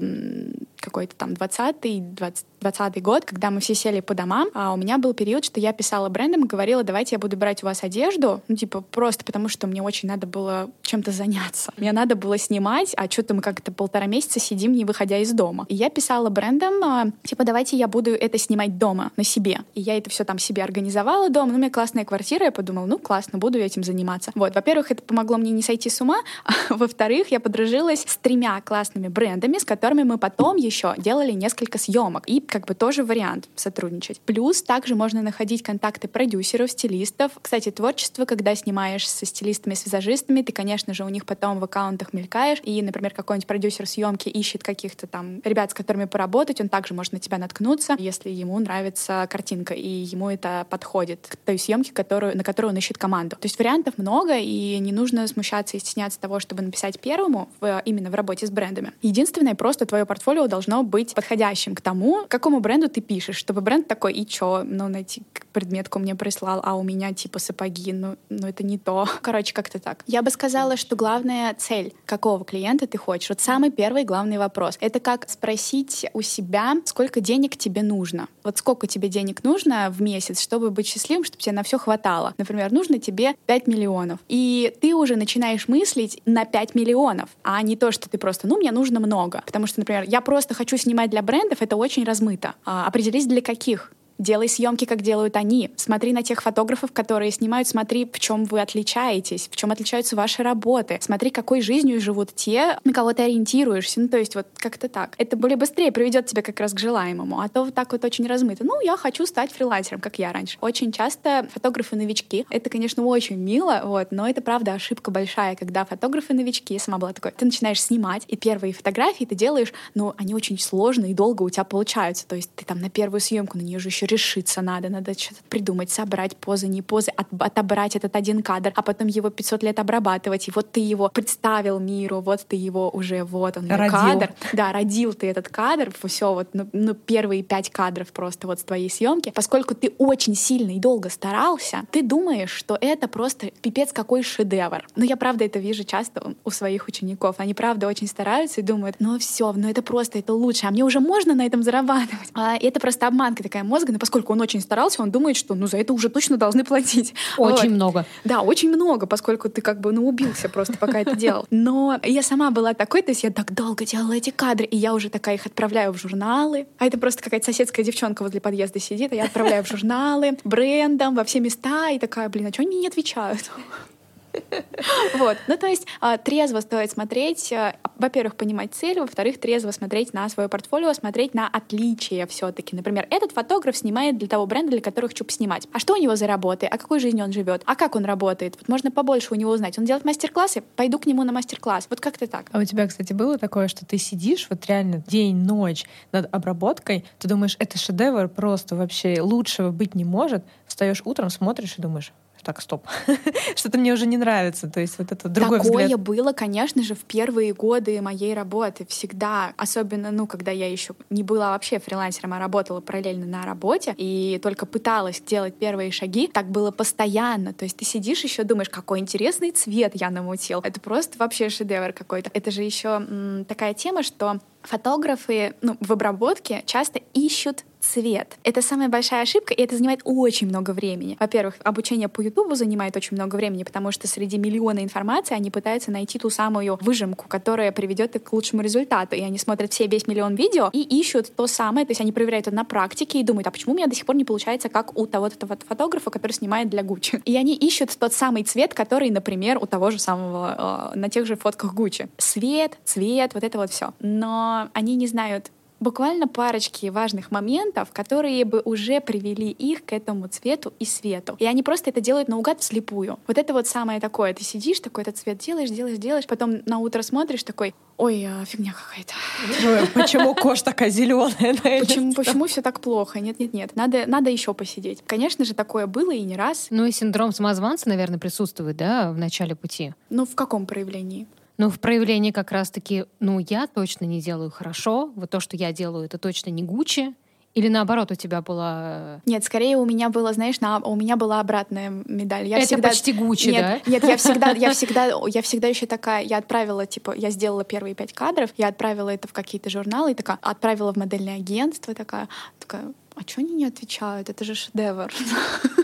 [0.85, 4.99] какой-то там 20-й, 20 20 год, когда мы все сели по домам, а у меня
[4.99, 8.41] был период, что я писала брендам и говорила, давайте я буду брать у вас одежду,
[8.49, 11.73] ну, типа, просто потому что мне очень надо было чем-то заняться.
[11.77, 15.67] Мне надо было снимать, а что-то мы как-то полтора месяца сидим, не выходя из дома.
[15.69, 19.61] И я писала брендам, а, типа, давайте я буду это снимать дома, на себе.
[19.75, 21.49] И я это все там себе организовала дома.
[21.49, 24.33] Ну, у меня классная квартира, я подумала, ну, классно, буду этим заниматься.
[24.35, 28.61] Вот, во-первых, это помогло мне не сойти с ума, а во-вторых, я подружилась с тремя
[28.63, 32.25] классными брендами, с которыми мы потом еще делали несколько съемок.
[32.27, 34.21] И как бы тоже вариант сотрудничать.
[34.21, 37.33] Плюс также можно находить контакты продюсеров, стилистов.
[37.41, 41.65] Кстати, творчество, когда снимаешь со стилистами, с визажистами, ты, конечно же, у них потом в
[41.65, 46.69] аккаунтах мелькаешь, и, например, какой-нибудь продюсер съемки ищет каких-то там ребят, с которыми поработать, он
[46.69, 51.59] также может на тебя наткнуться, если ему нравится картинка, и ему это подходит к той
[51.59, 53.37] съемке, которую, на которую он ищет команду.
[53.37, 57.83] То есть вариантов много, и не нужно смущаться и стесняться того, чтобы написать первому в,
[57.85, 58.93] именно в работе с брендами.
[59.03, 63.89] Единственное, просто твое портфолио должно быть подходящим к тому, какому бренду ты пишешь, чтобы бренд
[63.89, 65.23] такой, и чё, ну, найти
[65.53, 69.07] предметку мне прислал, а у меня типа сапоги, ну, ну это не то.
[69.23, 70.03] Короче, как-то так.
[70.07, 74.77] Я бы сказала, что главная цель, какого клиента ты хочешь, вот самый первый главный вопрос,
[74.81, 78.29] это как спросить у себя, сколько денег тебе нужно.
[78.43, 82.35] Вот сколько тебе денег нужно в месяц, чтобы быть счастливым, чтобы тебе на все хватало.
[82.39, 84.19] Например, нужно тебе 5 миллионов.
[84.29, 88.59] И ты уже начинаешь мыслить на 5 миллионов, а не то, что ты просто, ну,
[88.59, 89.43] мне нужно много.
[89.47, 92.55] Потому что, например, я просто хочу снимать для брендов, это очень размыто.
[92.65, 95.71] А, определись для каких делай съемки, как делают они.
[95.77, 100.43] Смотри на тех фотографов, которые снимают, смотри, в чем вы отличаетесь, в чем отличаются ваши
[100.43, 100.99] работы.
[101.01, 104.01] Смотри, какой жизнью живут те, на кого ты ориентируешься.
[104.01, 105.15] Ну, то есть вот как-то так.
[105.19, 107.41] Это более быстрее приведет тебя как раз к желаемому.
[107.41, 108.65] А то вот так вот очень размыто.
[108.65, 110.59] Ну, я хочу стать фрилансером, как я раньше.
[110.61, 116.75] Очень часто фотографы-новички, это, конечно, очень мило, вот, но это, правда, ошибка большая, когда фотографы-новички,
[116.75, 120.59] я сама была такой, ты начинаешь снимать, и первые фотографии ты делаешь, но они очень
[120.59, 122.27] сложные и долго у тебя получаются.
[122.27, 125.41] То есть ты там на первую съемку, на нее же еще решиться надо, надо что-то
[125.49, 129.79] придумать, собрать позы, не позы, от, отобрать этот один кадр, а потом его 500 лет
[129.79, 130.49] обрабатывать.
[130.49, 133.91] И вот ты его представил миру, вот ты его уже, вот он, родил.
[133.91, 134.33] кадр.
[134.53, 138.65] Да, родил ты этот кадр, все, вот ну, ну, первые пять кадров просто вот с
[138.65, 139.33] твоей съемки.
[139.35, 144.87] Поскольку ты очень сильно и долго старался, ты думаешь, что это просто пипец какой шедевр.
[144.97, 147.37] Но я правда это вижу часто у своих учеников.
[147.39, 150.85] Они правда очень стараются и думают, ну все, ну это просто, это лучше, а мне
[150.85, 152.29] уже можно на этом зарабатывать.
[152.35, 155.69] А, это просто обманка такая мозга, но поскольку он очень старался, он думает, что ну
[155.69, 157.15] за это уже точно должны платить.
[157.39, 157.75] Очень вот.
[157.77, 158.07] много.
[158.25, 161.47] Да, очень много, поскольку ты как бы ну убился просто, пока это делал.
[161.51, 164.95] Но я сама была такой, то есть я так долго делала эти кадры, и я
[164.95, 166.67] уже такая их отправляю в журналы.
[166.79, 171.15] А это просто какая-то соседская девчонка возле подъезда сидит, а я отправляю в журналы, брендом,
[171.15, 173.49] во все места, и такая, блин, а что они мне не отвечают?
[175.15, 175.37] Вот.
[175.47, 180.29] Ну, то есть а, трезво стоит смотреть, а, во-первых, понимать цель, во-вторых, трезво смотреть на
[180.29, 184.81] свое портфолио, смотреть на отличия все таки Например, этот фотограф снимает для того бренда, для
[184.81, 185.69] которых хочу поснимать.
[185.73, 186.67] А что у него за работы?
[186.67, 187.63] А какой жизнью он живет?
[187.67, 188.57] А как он работает?
[188.59, 189.79] Вот можно побольше у него узнать.
[189.79, 190.63] Он делает мастер-классы?
[190.77, 191.87] Пойду к нему на мастер-класс.
[191.89, 192.47] Вот как-то так.
[192.53, 197.05] А у тебя, кстати, было такое, что ты сидишь вот реально день, ночь над обработкой,
[197.19, 202.13] ты думаешь, это шедевр просто вообще лучшего быть не может, встаешь утром, смотришь и думаешь,
[202.45, 202.87] так, стоп,
[203.57, 204.69] что-то мне уже не нравится.
[204.69, 206.01] То есть вот это другой Такое взгляд.
[206.01, 208.87] было, конечно же, в первые годы моей работы.
[208.87, 213.95] Всегда, особенно, ну, когда я еще не была вообще фрилансером, а работала параллельно на работе
[213.97, 217.53] и только пыталась делать первые шаги, так было постоянно.
[217.53, 220.61] То есть ты сидишь еще думаешь, какой интересный цвет я намутил.
[220.61, 222.31] Это просто вообще шедевр какой-то.
[222.35, 228.39] Это же еще такая тема, что фотографы ну, в обработке часто ищут цвет.
[228.45, 231.17] Это самая большая ошибка, и это занимает очень много времени.
[231.21, 235.91] Во-первых, обучение по Ютубу занимает очень много времени, потому что среди миллиона информации они пытаются
[235.91, 239.17] найти ту самую выжимку, которая приведет их к лучшему результату.
[239.17, 242.47] И они смотрят все весь миллион видео и ищут то самое, то есть они проверяют
[242.47, 244.99] это на практике и думают, а почему у меня до сих пор не получается, как
[244.99, 247.23] у того этого фотографа, который снимает для Гуччи.
[247.25, 251.27] И они ищут тот самый цвет, который, например, у того же самого, э, на тех
[251.27, 252.09] же фотках Гуччи.
[252.19, 253.93] Свет, цвет, вот это вот все.
[254.01, 255.51] Но они не знают
[255.85, 261.37] буквально парочки важных моментов, которые бы уже привели их к этому цвету и свету.
[261.39, 263.19] И они просто это делают наугад вслепую.
[263.29, 264.35] Вот это вот самое такое.
[264.35, 268.45] Ты сидишь, такой этот цвет делаешь, делаешь, делаешь, потом на утро смотришь такой, ой, а,
[268.47, 269.91] фигня какая-то.
[269.95, 271.81] Почему кожа такая зеленая?
[271.81, 273.21] Почему, почему все так плохо?
[273.21, 273.77] Нет, нет, нет.
[273.77, 275.03] Надо, надо еще посидеть.
[275.07, 276.69] Конечно же, такое было и не раз.
[276.71, 279.93] Ну и синдром самозванца, наверное, присутствует, да, в начале пути.
[280.09, 281.27] Ну, в каком проявлении?
[281.57, 285.73] Ну, в проявлении как раз-таки, ну, я точно не делаю хорошо, вот то, что я
[285.73, 287.15] делаю, это точно не Гуччи,
[287.55, 288.81] или наоборот у тебя была...
[288.89, 290.79] Э, нет, скорее у меня было, знаешь, на...
[290.79, 292.49] у меня была обратная медаль.
[292.49, 292.89] Я Это всегда...
[292.89, 293.91] почти Гуччи, нет, да?
[293.91, 297.95] Нет, я всегда, я всегда, я всегда еще такая, я отправила, типа, я сделала первые
[297.95, 302.29] пять кадров, я отправила это в какие-то журналы, и такая, отправила в модельное агентство, такая,
[302.59, 304.29] такая, а что они не отвечают?
[304.29, 305.13] Это же шедевр.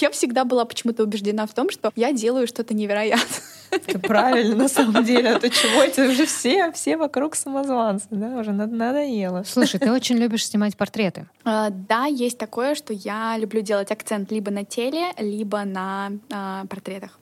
[0.00, 3.40] Я всегда была почему-то убеждена в том, что я делаю что-то невероятное.
[3.70, 5.30] Это правильно, на самом деле.
[5.30, 9.44] А то чего это уже все, все вокруг самозванцы, да, уже надоело.
[9.46, 11.26] Слушай, ты очень любишь снимать портреты.
[11.44, 16.64] А, да, есть такое, что я люблю делать акцент либо на теле, либо на а,
[16.66, 17.18] портретах.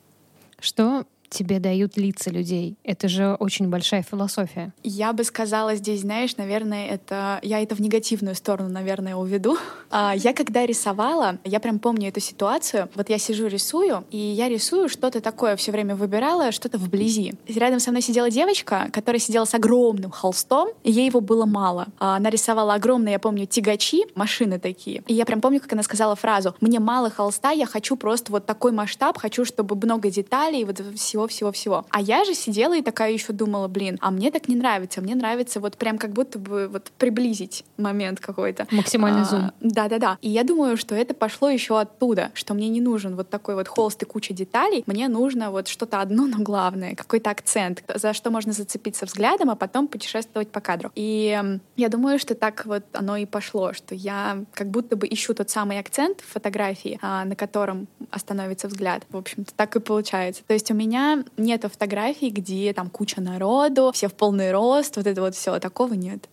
[0.59, 2.77] Что тебе дают лица людей.
[2.83, 4.73] Это же очень большая философия.
[4.83, 9.57] Я бы сказала здесь, знаешь, наверное, это я это в негативную сторону, наверное, уведу.
[9.89, 12.89] А, я когда рисовала, я прям помню эту ситуацию.
[12.95, 17.35] Вот я сижу рисую, и я рисую что-то такое, все время выбирала что-то вблизи.
[17.47, 21.87] Рядом со мной сидела девочка, которая сидела с огромным холстом, и ей его было мало.
[21.99, 25.03] А, она рисовала огромные, я помню, тягачи, машины такие.
[25.07, 28.45] И я прям помню, как она сказала фразу: "Мне мало холста, я хочу просто вот
[28.45, 31.85] такой масштаб, хочу, чтобы много деталей, вот все всего-всего-всего.
[31.89, 35.15] А я же сидела и такая еще думала, блин, а мне так не нравится, мне
[35.15, 38.67] нравится вот прям как будто бы вот приблизить момент какой-то.
[38.71, 39.51] Максимальный а, зум.
[39.61, 40.17] Да-да-да.
[40.21, 43.67] И я думаю, что это пошло еще оттуда, что мне не нужен вот такой вот
[43.67, 48.29] холст и куча деталей, мне нужно вот что-то одно, но главное, какой-то акцент, за что
[48.29, 50.91] можно зацепиться взглядом, а потом путешествовать по кадру.
[50.95, 51.41] И
[51.75, 55.49] я думаю, что так вот оно и пошло, что я как будто бы ищу тот
[55.49, 59.03] самый акцент в фотографии, а, на котором остановится взгляд.
[59.09, 60.43] В общем-то, так и получается.
[60.45, 61.06] То есть у меня
[61.37, 65.93] нету фотографий, где там куча народу, все в полный рост, вот это вот все, такого
[65.93, 66.27] нет.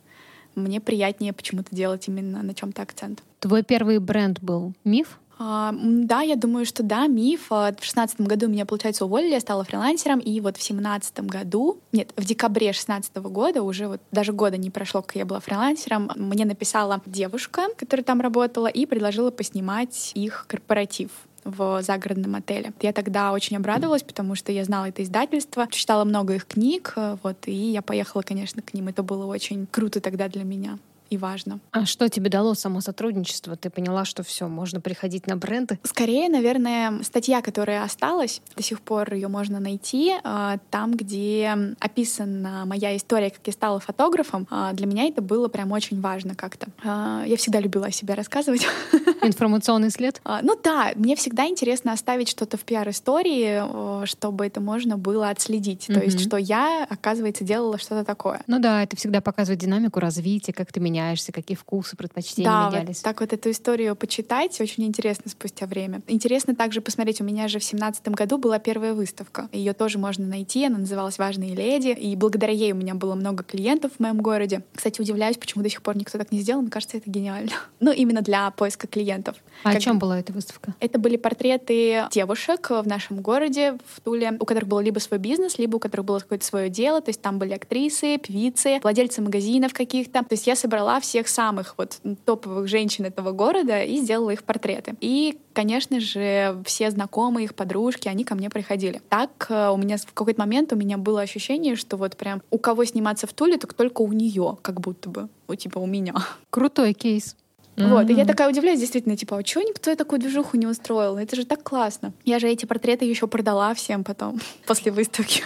[0.54, 3.22] мне приятнее почему-то делать именно на чем-то акцент.
[3.40, 5.18] Твой первый бренд был «Миф»?
[5.38, 7.46] А, да, я думаю, что да, миф.
[7.50, 11.78] А, в шестнадцатом году меня, получается, уволили, я стала фрилансером, и вот в семнадцатом году,
[11.92, 16.10] нет, в декабре шестнадцатого года, уже вот даже года не прошло, как я была фрилансером,
[16.14, 21.10] мне написала девушка, которая там работала, и предложила поснимать их корпоратив
[21.44, 22.72] в загородном отеле.
[22.80, 27.16] Я тогда очень обрадовалась, потому что я знала это издательство, читала много их книг, э,
[27.22, 28.88] вот, и я поехала, конечно, к ним.
[28.88, 30.78] Это было очень круто тогда для меня
[31.14, 31.60] и важно.
[31.72, 33.56] А что тебе дало само сотрудничество?
[33.56, 35.78] Ты поняла, что все, можно приходить на бренды?
[35.82, 42.64] Скорее, наверное, статья, которая осталась, до сих пор ее можно найти, а, там, где описана
[42.66, 44.46] моя история, как я стала фотографом.
[44.50, 46.66] А, для меня это было прям очень важно как-то.
[46.84, 48.66] А, я всегда любила о себе рассказывать.
[49.22, 50.20] Информационный след?
[50.42, 55.86] Ну да, мне всегда интересно оставить что-то в пиар-истории, чтобы это можно было отследить.
[55.86, 58.42] То есть, что я, оказывается, делала что-то такое.
[58.46, 62.70] Ну да, это всегда показывает динамику развития, как ты меняешь меняешься, какие вкусы, предпочтения да,
[62.70, 62.96] менялись.
[62.96, 66.02] Вот так вот эту историю почитать очень интересно спустя время.
[66.08, 69.48] Интересно также посмотреть, у меня же в семнадцатом году была первая выставка.
[69.52, 73.44] Ее тоже можно найти, она называлась «Важные леди», и благодаря ей у меня было много
[73.44, 74.62] клиентов в моем городе.
[74.74, 77.50] Кстати, удивляюсь, почему до сих пор никто так не сделал, мне кажется, это гениально.
[77.80, 79.36] Ну, именно для поиска клиентов.
[79.62, 79.76] А как...
[79.76, 80.74] о чем была эта выставка?
[80.80, 85.58] Это были портреты девушек в нашем городе, в Туле, у которых был либо свой бизнес,
[85.58, 89.74] либо у которых было какое-то свое дело, то есть там были актрисы, певицы, владельцы магазинов
[89.74, 90.20] каких-то.
[90.20, 94.42] То есть я собрала собрала всех самых вот топовых женщин этого города и сделала их
[94.42, 94.94] портреты.
[95.00, 99.00] И, конечно же, все знакомые, их подружки, они ко мне приходили.
[99.08, 102.58] Так э, у меня в какой-то момент у меня было ощущение, что вот прям у
[102.58, 105.28] кого сниматься в Туле, так только у нее, как будто бы.
[105.48, 106.14] Вот типа у меня.
[106.50, 107.36] Крутой кейс.
[107.76, 107.88] Mm-hmm.
[107.88, 111.16] Вот, и я такая удивляюсь, действительно, типа, а чего никто такую движуху не устроил?
[111.16, 112.12] Это же так классно.
[112.24, 115.42] Я же эти портреты еще продала всем потом, после выставки.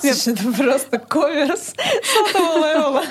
[0.00, 3.02] Слушай, это просто коверс сотового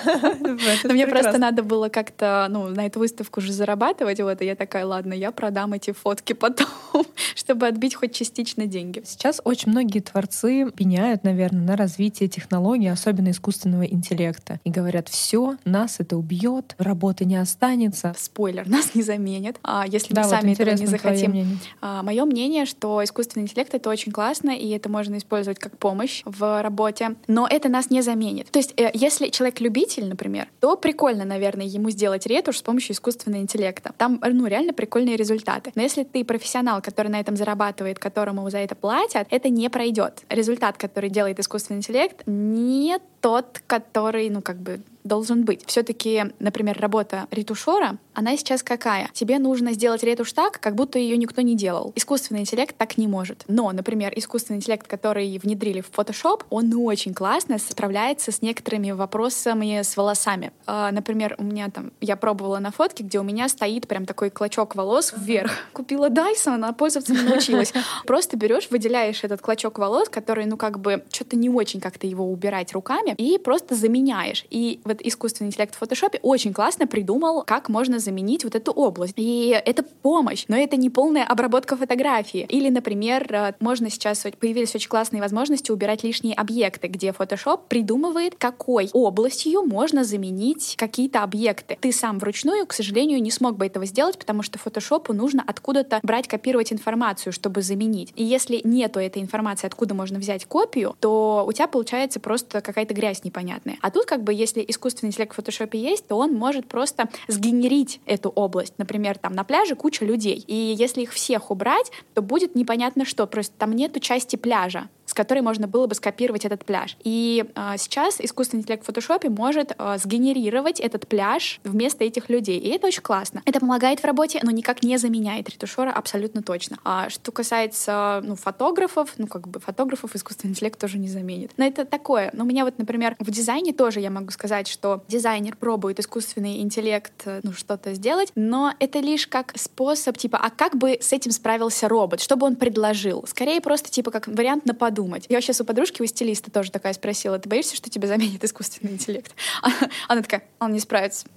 [0.84, 4.56] Но мне просто надо было как-то, ну, на эту выставку же зарабатывать, вот, и я
[4.56, 6.67] такая, ладно, я продам эти фотки потом,
[7.36, 9.01] чтобы отбить хоть частично деньги.
[9.06, 15.58] Сейчас очень многие творцы пеняют, наверное, на развитие технологий, особенно искусственного интеллекта, и говорят, все,
[15.65, 18.13] нас это убьет, работы не останется.
[18.17, 21.60] Спойлер, нас не заменит, а если мы сами этого не захотим.
[21.82, 26.23] А, Мое мнение, что искусственный интеллект— это очень классно, и это можно использовать как помощь
[26.38, 28.50] в работе, но это нас не заменит.
[28.52, 32.94] То есть, э, если человек любитель, например, то прикольно, наверное, ему сделать ретушь с помощью
[32.94, 33.94] искусственного интеллекта.
[33.98, 35.72] Там, ну, реально прикольные результаты.
[35.76, 40.24] Но если ты профессионал, который на этом зарабатывает, которому за это платят, это не пройдет.
[40.30, 45.63] Результат, который делает искусственный интеллект, не тот, который, ну, как бы должен быть.
[45.65, 49.10] Все-таки, например, работа ретушера, она сейчас какая?
[49.13, 51.93] Тебе нужно сделать ретушь так, как будто ее никто не делал.
[51.95, 53.43] Искусственный интеллект так не может.
[53.47, 59.82] Но, например, искусственный интеллект, который внедрили в Photoshop, он очень классно справляется с некоторыми вопросами
[59.82, 60.52] с волосами.
[60.65, 64.30] А, например, у меня там, я пробовала на фотке, где у меня стоит прям такой
[64.30, 65.52] клочок волос вверх.
[65.74, 67.74] Купила Dyson, а пользоваться не научилась.
[68.06, 72.30] Просто берешь, выделяешь этот клочок волос, который, ну, как бы, что-то не очень как-то его
[72.30, 74.45] убирать руками, и просто заменяешь.
[74.50, 79.14] И вот искусственный интеллект в фотошопе очень классно придумал, как можно заменить вот эту область.
[79.18, 82.46] И это помощь, но это не полная обработка фотографии.
[82.50, 88.36] Или, например, э, можно сейчас появились очень классные возможности убирать лишние объекты, где Photoshop придумывает,
[88.38, 91.78] какой областью можно заменить какие-то объекты.
[91.80, 96.00] Ты сам вручную, к сожалению, не смог бы этого сделать, потому что Photoshop нужно откуда-то
[96.04, 98.14] брать, копировать информацию, чтобы заменить.
[98.16, 102.94] И если нету этой информации, откуда можно взять копию, то у тебя получается просто какая-то
[102.94, 103.78] грязь непонятная.
[103.82, 107.90] А тут как бы если искусственный интеллект в фотошопе есть, то он может просто сгенерить
[108.06, 108.73] эту область.
[108.77, 110.43] Например, там на пляже куча людей.
[110.47, 113.27] И если их всех убрать, то будет непонятно что.
[113.27, 116.95] Просто там нету части пляжа с которой можно было бы скопировать этот пляж.
[117.04, 122.58] И э, сейчас искусственный интеллект в фотошопе может э, сгенерировать этот пляж вместо этих людей.
[122.58, 123.41] И это очень классно.
[123.43, 126.78] Это помогает в работе, но никак не заменяет ретушера абсолютно точно.
[126.86, 131.52] А что касается ну, фотографов, ну как бы фотографов искусственный интеллект тоже не заменит.
[131.58, 132.30] Но это такое.
[132.32, 136.62] Но у меня вот, например, в дизайне тоже я могу сказать, что дизайнер пробует искусственный
[136.62, 141.12] интеллект э, ну что-то сделать, но это лишь как способ, типа, а как бы с
[141.12, 142.21] этим справился робот?
[142.21, 143.26] Что бы он предложил?
[143.28, 145.26] Скорее просто типа как вариант на подумать думать.
[145.30, 148.94] Я сейчас у подружки, у стилиста тоже такая спросила, ты боишься, что тебя заменит искусственный
[148.94, 149.34] интеллект?
[150.08, 151.26] Она такая, он не справится.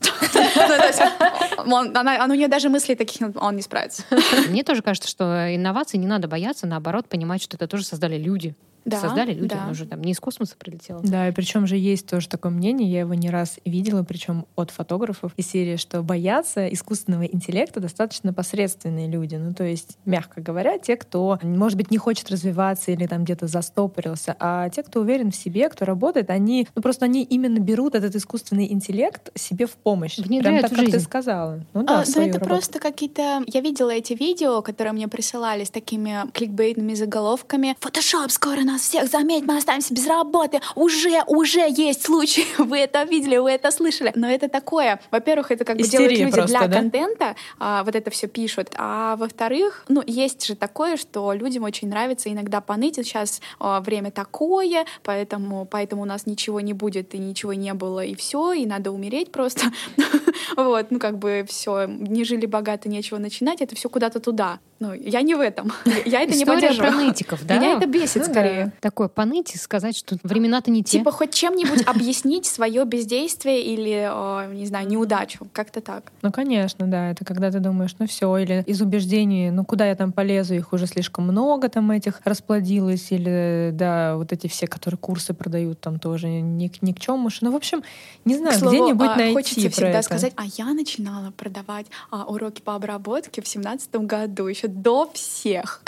[1.67, 4.03] Ну, она, у нее даже мысли таких, он не справится.
[4.49, 8.55] Мне тоже кажется, что инноваций не надо бояться, наоборот, понимать, что это тоже создали люди.
[8.85, 9.65] Да, создали люди, да.
[9.65, 11.01] он уже там не из космоса прилетел.
[11.03, 14.71] Да, и причем же есть тоже такое мнение, я его не раз видела, причем от
[14.71, 19.37] фотографов из серии, что боятся искусственного интеллекта достаточно посредственные люди.
[19.37, 23.47] Ну, то есть, мягко говоря, те, кто, может быть, не хочет развиваться или там где-то
[23.47, 27.95] застопорился, а те, кто уверен в себе, кто работает, они, ну, просто они именно берут
[27.95, 30.19] этот искусственный интеллект себе в помощь.
[30.19, 30.93] Внедряют Прям так, в жизнь.
[30.93, 31.65] как ты сказала.
[31.73, 32.45] Ну да, а, ну это работу.
[32.45, 33.43] просто какие-то...
[33.47, 37.77] Я видела эти видео, которые мне присылали с такими кликбейтными заголовками.
[37.81, 40.61] Фотошоп скоро нас всех заметит, мы останемся без работы.
[40.75, 42.47] Уже, уже есть случай.
[42.59, 44.13] Вы это видели, вы это слышали.
[44.15, 45.01] Но это такое.
[45.11, 46.77] Во-первых, это как бы делают люди просто, для да?
[46.77, 48.71] контента, а, вот это все пишут.
[48.77, 52.97] А во-вторых, ну, есть же такое, что людям очень нравится иногда поныть.
[52.97, 58.05] Сейчас а, время такое, поэтому, поэтому у нас ничего не будет и ничего не было,
[58.05, 59.67] и все, и надо умереть просто.
[60.57, 64.59] вот, ну, как бы все, не жили богато, нечего начинать, это все куда-то туда.
[64.81, 65.73] Ну, я не в этом.
[66.05, 66.93] Я это не поддерживаю.
[66.93, 67.57] про нытиков, да?
[67.57, 68.65] Меня это бесит ну, скорее.
[68.67, 68.73] Да.
[68.81, 70.99] Такое поныть и сказать, что времена-то не те.
[70.99, 74.11] Типа хоть чем-нибудь объяснить свое бездействие или,
[74.55, 75.47] не знаю, неудачу.
[75.53, 76.13] Как-то так.
[76.23, 77.11] Ну, конечно, да.
[77.11, 80.73] Это когда ты думаешь, ну все, или из убеждений, ну куда я там полезу, их
[80.73, 85.99] уже слишком много там этих расплодилось, или, да, вот эти все, которые курсы продают, там
[85.99, 87.31] тоже ни, ни к чему.
[87.41, 87.83] Ну, в общем,
[88.25, 90.03] не знаю, где-нибудь а, найти Хочется всегда это.
[90.03, 95.83] сказать, а я начинала продавать а, уроки по обработке в семнадцатом году, еще до всех.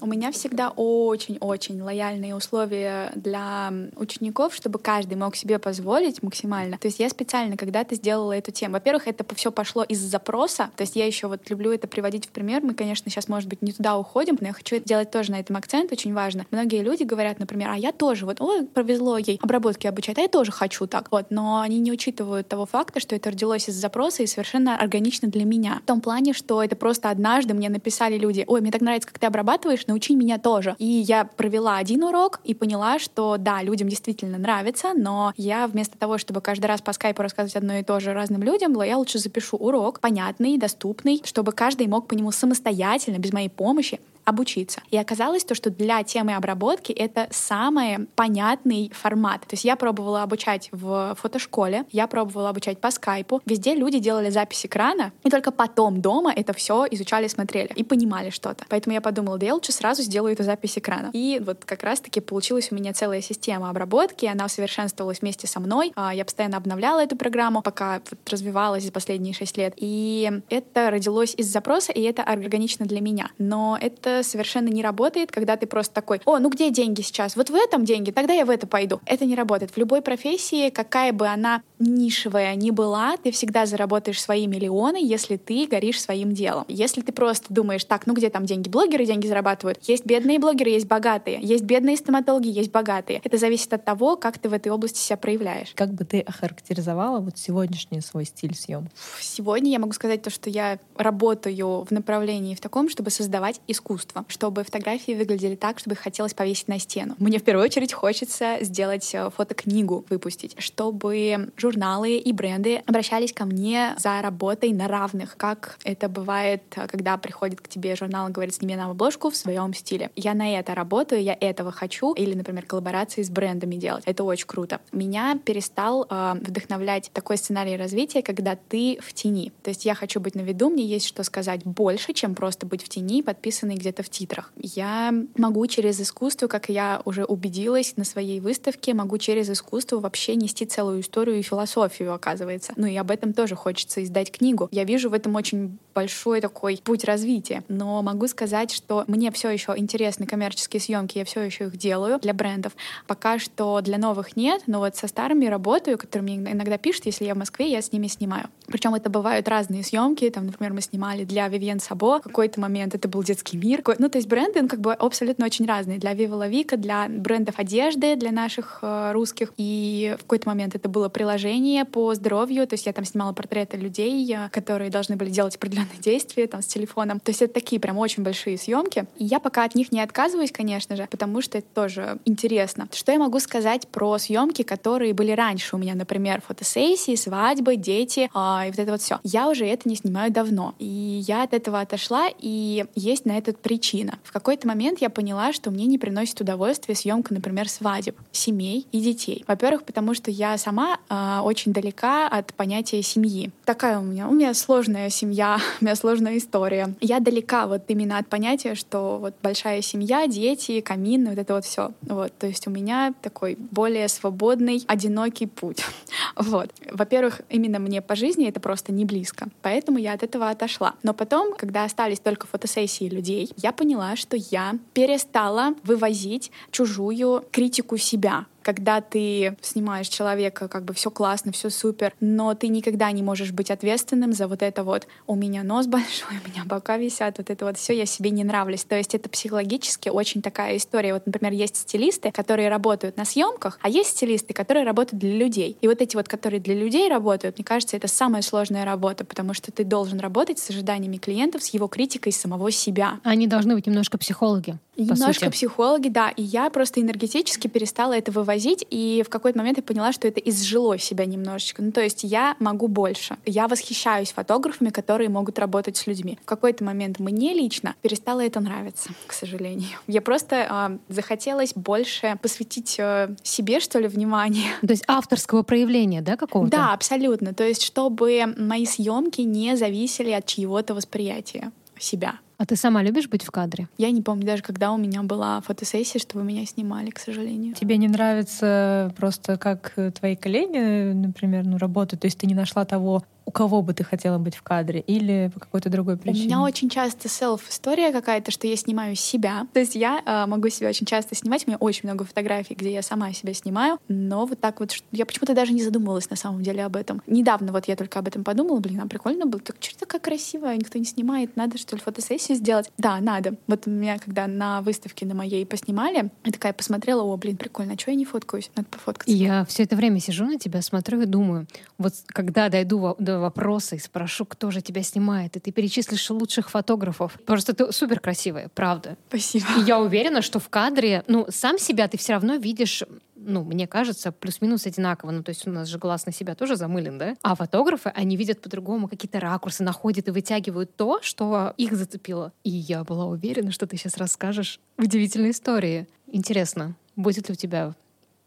[0.00, 6.76] У меня всегда очень-очень лояльные условия для учеников, чтобы каждый мог себе позволить максимально.
[6.78, 8.74] То есть я специально когда-то сделала эту тему.
[8.74, 10.70] Во-первых, это все пошло из запроса.
[10.76, 12.62] То есть я еще вот люблю это приводить в пример.
[12.62, 15.56] Мы, конечно, сейчас, может быть, не туда уходим, но я хочу делать тоже на этом
[15.56, 16.44] акцент, очень важно.
[16.50, 20.28] Многие люди говорят, например, а я тоже вот, ой, повезло ей обработки обучать, а я
[20.28, 21.10] тоже хочу так.
[21.10, 25.28] Вот, но они не учитывают того факта, что это родилось из запроса и совершенно органично
[25.28, 25.80] для меня.
[25.82, 29.18] В том плане, что это просто однажды мне написали люди, ой, мне так нравится, как
[29.18, 30.76] ты обрабатываешь, научи меня тоже.
[30.78, 35.98] И я провела один урок и поняла, что да, людям действительно нравится, но я вместо
[35.98, 39.18] того, чтобы каждый раз по скайпу рассказывать одно и то же разным людям, я лучше
[39.18, 44.80] запишу урок понятный, доступный, чтобы каждый мог по нему самостоятельно, без моей помощи, обучиться.
[44.90, 49.42] И оказалось то, что для темы обработки это самый понятный формат.
[49.42, 53.40] То есть я пробовала обучать в фотошколе, я пробовала обучать по скайпу.
[53.44, 58.30] Везде люди делали запись экрана, и только потом дома это все изучали, смотрели и понимали
[58.30, 58.64] что-то.
[58.68, 61.10] Поэтому я подумала, да я лучше сразу сделаю эту запись экрана.
[61.12, 65.92] И вот как раз-таки получилась у меня целая система обработки, она усовершенствовалась вместе со мной.
[65.96, 69.74] А, я постоянно обновляла эту программу, пока развивалась за последние шесть лет.
[69.76, 73.30] И это родилось из запроса, и это органично для меня.
[73.38, 77.36] Но это совершенно не работает, когда ты просто такой, о, ну где деньги сейчас?
[77.36, 79.00] Вот в этом деньги, тогда я в это пойду.
[79.06, 79.72] Это не работает.
[79.72, 85.36] В любой профессии, какая бы она нишевая ни была, ты всегда заработаешь свои миллионы, если
[85.36, 86.64] ты горишь своим делом.
[86.68, 88.68] Если ты просто думаешь, так, ну где там деньги?
[88.68, 89.78] Блогеры деньги зарабатывают.
[89.82, 91.38] Есть бедные блогеры, есть богатые.
[91.40, 93.20] Есть бедные стоматологи, есть богатые.
[93.24, 95.72] Это зависит от того, как ты в этой области себя проявляешь.
[95.74, 98.92] Как бы ты охарактеризовала вот сегодняшний свой стиль съемки?
[99.20, 104.24] Сегодня я могу сказать то, что я работаю в направлении в таком, чтобы создавать искусство
[104.28, 107.14] чтобы фотографии выглядели так, чтобы их хотелось повесить на стену.
[107.18, 113.44] Мне в первую очередь хочется сделать э, фотокнигу, выпустить, чтобы журналы и бренды обращались ко
[113.44, 118.30] мне за работой на равных, как это бывает, э, когда приходит к тебе журнал и
[118.30, 120.10] говорит, сними нам обложку в своем стиле.
[120.14, 122.14] Я на это работаю, я этого хочу.
[122.14, 124.04] Или, например, коллаборации с брендами делать.
[124.06, 124.80] Это очень круто.
[124.92, 129.52] Меня перестал э, вдохновлять такой сценарий развития, когда ты в тени.
[129.64, 132.84] То есть я хочу быть на виду, мне есть что сказать больше, чем просто быть
[132.84, 134.52] в тени, подписанный где-то в титрах.
[134.56, 140.36] Я могу через искусство, как я уже убедилась на своей выставке, могу через искусство вообще
[140.36, 142.72] нести целую историю и философию, оказывается.
[142.76, 144.68] Ну и об этом тоже хочется издать книгу.
[144.70, 147.23] Я вижу в этом очень большой такой путь развития.
[147.68, 152.18] Но могу сказать, что мне все еще интересны коммерческие съемки, я все еще их делаю
[152.20, 152.72] для брендов.
[153.06, 157.24] Пока что для новых нет, но вот со старыми работаю, которые мне иногда пишут, если
[157.24, 158.48] я в Москве, я с ними снимаю.
[158.66, 160.28] Причем это бывают разные съемки.
[160.30, 162.18] Там, например, мы снимали для Вивьен Сабо.
[162.18, 163.82] В какой-то момент это был детский мир.
[163.98, 165.98] Ну, то есть бренды, он как бы абсолютно очень разные.
[165.98, 169.52] Для La Vika, для брендов одежды, для наших э, русских.
[169.56, 172.66] И в какой-то момент это было приложение по здоровью.
[172.66, 176.62] То есть я там снимала портреты людей, э, которые должны были делать определенные действия там
[176.62, 176.66] с
[177.14, 177.20] телефоном.
[177.20, 179.06] То есть это такие прям очень большие съемки.
[179.16, 182.88] И я пока от них не отказываюсь, конечно же, потому что это тоже интересно.
[182.92, 188.30] Что я могу сказать про съемки, которые были раньше у меня, например, фотосессии, свадьбы, дети,
[188.34, 189.18] э, и вот это вот все.
[189.22, 190.74] Я уже это не снимаю давно.
[190.78, 194.18] И я от этого отошла, и есть на этот причина.
[194.24, 199.00] В какой-то момент я поняла, что мне не приносит удовольствия съемка, например, свадеб, семей и
[199.00, 199.44] детей.
[199.46, 203.50] Во-первых, потому что я сама э, очень далека от понятия семьи.
[203.64, 206.94] Такая у меня, у меня сложная семья, у меня сложная история.
[207.06, 211.66] Я далека вот именно от понятия, что вот большая семья, дети, камин, вот это вот
[211.66, 211.92] все.
[212.00, 215.84] Вот, то есть у меня такой более свободный, одинокий путь.
[216.36, 216.70] Вот.
[216.90, 220.94] Во-первых, именно мне по жизни это просто не близко, поэтому я от этого отошла.
[221.02, 227.98] Но потом, когда остались только фотосессии людей, я поняла, что я перестала вывозить чужую критику
[227.98, 233.22] себя когда ты снимаешь человека, как бы все классно, все супер, но ты никогда не
[233.22, 237.38] можешь быть ответственным за вот это вот у меня нос большой, у меня бока висят,
[237.38, 238.84] вот это вот все я себе не нравлюсь.
[238.84, 241.14] То есть это психологически очень такая история.
[241.14, 245.76] Вот, например, есть стилисты, которые работают на съемках, а есть стилисты, которые работают для людей.
[245.80, 249.54] И вот эти вот, которые для людей работают, мне кажется, это самая сложная работа, потому
[249.54, 253.20] что ты должен работать с ожиданиями клиентов, с его критикой самого себя.
[253.22, 254.78] Они должны быть немножко психологи.
[254.96, 256.30] Немножко психологи, да.
[256.30, 260.28] И я просто энергетически перестала это выводить возить, и в какой-то момент я поняла, что
[260.28, 261.82] это изжило себя немножечко.
[261.82, 263.36] Ну, то есть я могу больше.
[263.44, 266.38] Я восхищаюсь фотографами, которые могут работать с людьми.
[266.42, 269.98] В какой-то момент мне лично перестало это нравиться, к сожалению.
[270.06, 274.70] Я просто э, захотелось больше посвятить э, себе, что ли, внимание.
[274.80, 276.70] То есть авторского проявления, да, какого-то?
[276.70, 277.54] Да, абсолютно.
[277.54, 282.38] То есть чтобы мои съемки не зависели от чьего-то восприятия себя.
[282.64, 283.90] А ты сама любишь быть в кадре?
[283.98, 287.74] Я не помню даже, когда у меня была фотосессия, чтобы меня снимали, к сожалению.
[287.74, 292.22] Тебе не нравится просто, как твои коллеги, например, ну, работают?
[292.22, 295.50] То есть ты не нашла того у кого бы ты хотела быть в кадре или
[295.52, 296.44] по какой-то другой причине?
[296.44, 299.66] У меня очень часто селф-история какая-то, что я снимаю себя.
[299.72, 301.64] То есть я э, могу себя очень часто снимать.
[301.66, 303.98] У меня очень много фотографий, где я сама себя снимаю.
[304.08, 307.22] Но вот так вот, я почему-то даже не задумывалась на самом деле об этом.
[307.26, 308.80] Недавно вот я только об этом подумала.
[308.80, 309.60] Блин, а прикольно было.
[309.60, 311.56] Так что такая красивая, никто не снимает.
[311.56, 312.90] Надо, что ли, фотосессию сделать?
[312.98, 313.56] Да, надо.
[313.66, 317.98] Вот меня, когда на выставке на моей поснимали, я такая посмотрела, о, блин, прикольно, а
[317.98, 318.70] что я не фоткаюсь?
[318.76, 319.34] Надо пофоткаться.
[319.34, 321.66] Я все это время сижу на тебя, смотрю и думаю,
[321.98, 326.70] вот когда дойду до вопроса и спрошу, кто же тебя снимает, и ты перечислишь лучших
[326.70, 327.38] фотографов.
[327.46, 329.16] Просто ты супер красивая, правда.
[329.28, 329.66] Спасибо.
[329.78, 333.02] И я уверена, что в кадре, ну, сам себя ты все равно видишь
[333.44, 335.30] ну, мне кажется, плюс-минус одинаково.
[335.30, 337.36] Ну, то есть у нас же глаз на себя тоже замылен, да?
[337.42, 342.52] А фотографы, они видят по-другому какие-то ракурсы, находят и вытягивают то, что их зацепило.
[342.64, 346.08] И я была уверена, что ты сейчас расскажешь удивительные истории.
[346.26, 347.94] Интересно, будет ли у тебя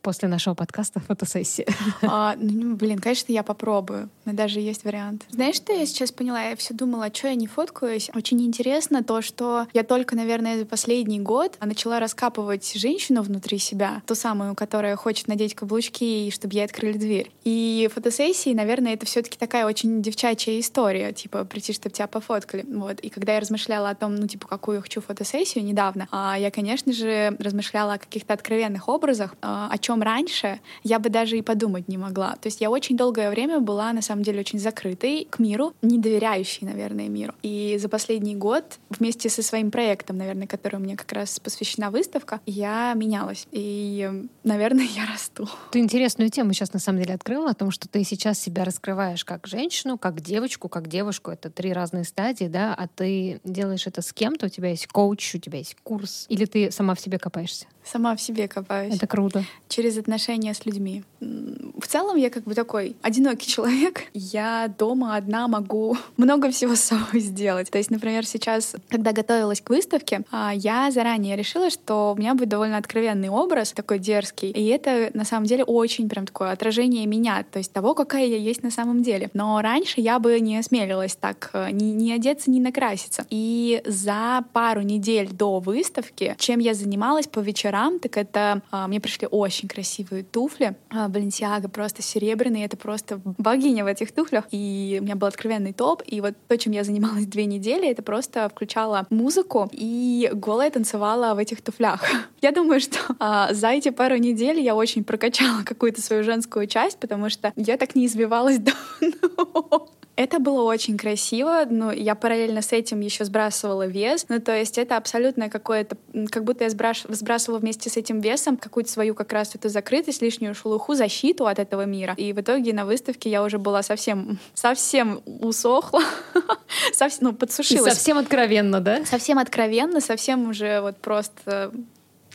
[0.01, 1.67] после нашего подкаста фотосессия?
[2.09, 4.09] А, ну, блин, конечно, я попробую.
[4.25, 5.25] Но даже есть вариант.
[5.29, 6.41] Знаешь, что я сейчас поняла?
[6.41, 8.09] Я все думала, что я не фоткаюсь.
[8.15, 14.01] Очень интересно то, что я только, наверное, за последний год начала раскапывать женщину внутри себя,
[14.05, 17.31] ту самую, которая хочет надеть каблучки, чтобы ей открыли дверь.
[17.43, 22.65] И фотосессии, наверное, это все таки такая очень девчачья история, типа, прийти, чтобы тебя пофоткали.
[22.67, 22.99] Вот.
[22.99, 26.51] И когда я размышляла о том, ну, типа, какую я хочу фотосессию недавно, а я,
[26.51, 31.37] конечно же, размышляла о каких-то откровенных образах, а, о чем чем раньше, я бы даже
[31.37, 32.35] и подумать не могла.
[32.35, 35.97] То есть я очень долгое время была, на самом деле, очень закрытой к миру, не
[35.97, 37.33] доверяющей, наверное, миру.
[37.41, 42.39] И за последний год вместе со своим проектом, наверное, который меня как раз посвящена выставка,
[42.45, 43.47] я менялась.
[43.51, 45.49] И, наверное, я расту.
[45.71, 49.25] Ты интересную тему сейчас, на самом деле, открыла о том, что ты сейчас себя раскрываешь
[49.25, 51.31] как женщину, как девочку, как девушку.
[51.31, 55.35] Это три разные стадии, да, а ты делаешь это с кем-то, у тебя есть коуч,
[55.35, 57.65] у тебя есть курс, или ты сама в себе копаешься?
[57.83, 58.95] Сама в себе копаюсь.
[58.95, 59.45] Это круто.
[59.77, 61.03] Через отношения с людьми.
[61.19, 64.05] В целом я как бы такой одинокий человек.
[64.13, 67.69] Я дома одна могу много всего с собой сделать.
[67.69, 72.33] То есть, например, сейчас, когда готовилась к выставке, а, я заранее решила, что у меня
[72.33, 74.49] будет довольно откровенный образ, такой дерзкий.
[74.49, 78.37] И это на самом деле очень прям такое отражение меня, то есть того, какая я
[78.37, 79.29] есть на самом деле.
[79.33, 83.27] Но раньше я бы не осмелилась так э, ни, ни одеться, ни накраситься.
[83.29, 88.87] И за пару недель до выставки, чем я занималась по вечерам, вечерам, так это а,
[88.87, 90.75] мне пришли очень красивые туфли.
[90.91, 94.45] Баленсиага просто серебряные, это просто богиня в этих туфлях.
[94.51, 96.01] И у меня был откровенный топ.
[96.05, 101.33] И вот то, чем я занималась две недели, это просто включала музыку и голая танцевала
[101.35, 102.03] в этих туфлях.
[102.41, 106.99] Я думаю, что а, за эти пару недель я очень прокачала какую-то свою женскую часть,
[106.99, 108.59] потому что я так не избивалась
[109.01, 109.89] давно.
[110.17, 114.25] Это было очень красиво, но я параллельно с этим еще сбрасывала вес.
[114.29, 115.95] Ну, то есть это абсолютно какое-то,
[116.31, 120.55] как будто я сбрасывала вместе с этим весом какую-то свою как раз эту закрытость, лишнюю
[120.55, 122.15] шелуху, защиту от этого мира.
[122.17, 126.01] И в итоге на выставке я уже была совсем, совсем усохла,
[126.93, 127.93] совсем, ну, подсушилась.
[127.93, 129.05] И совсем откровенно, да?
[129.05, 131.71] Совсем откровенно, совсем уже вот просто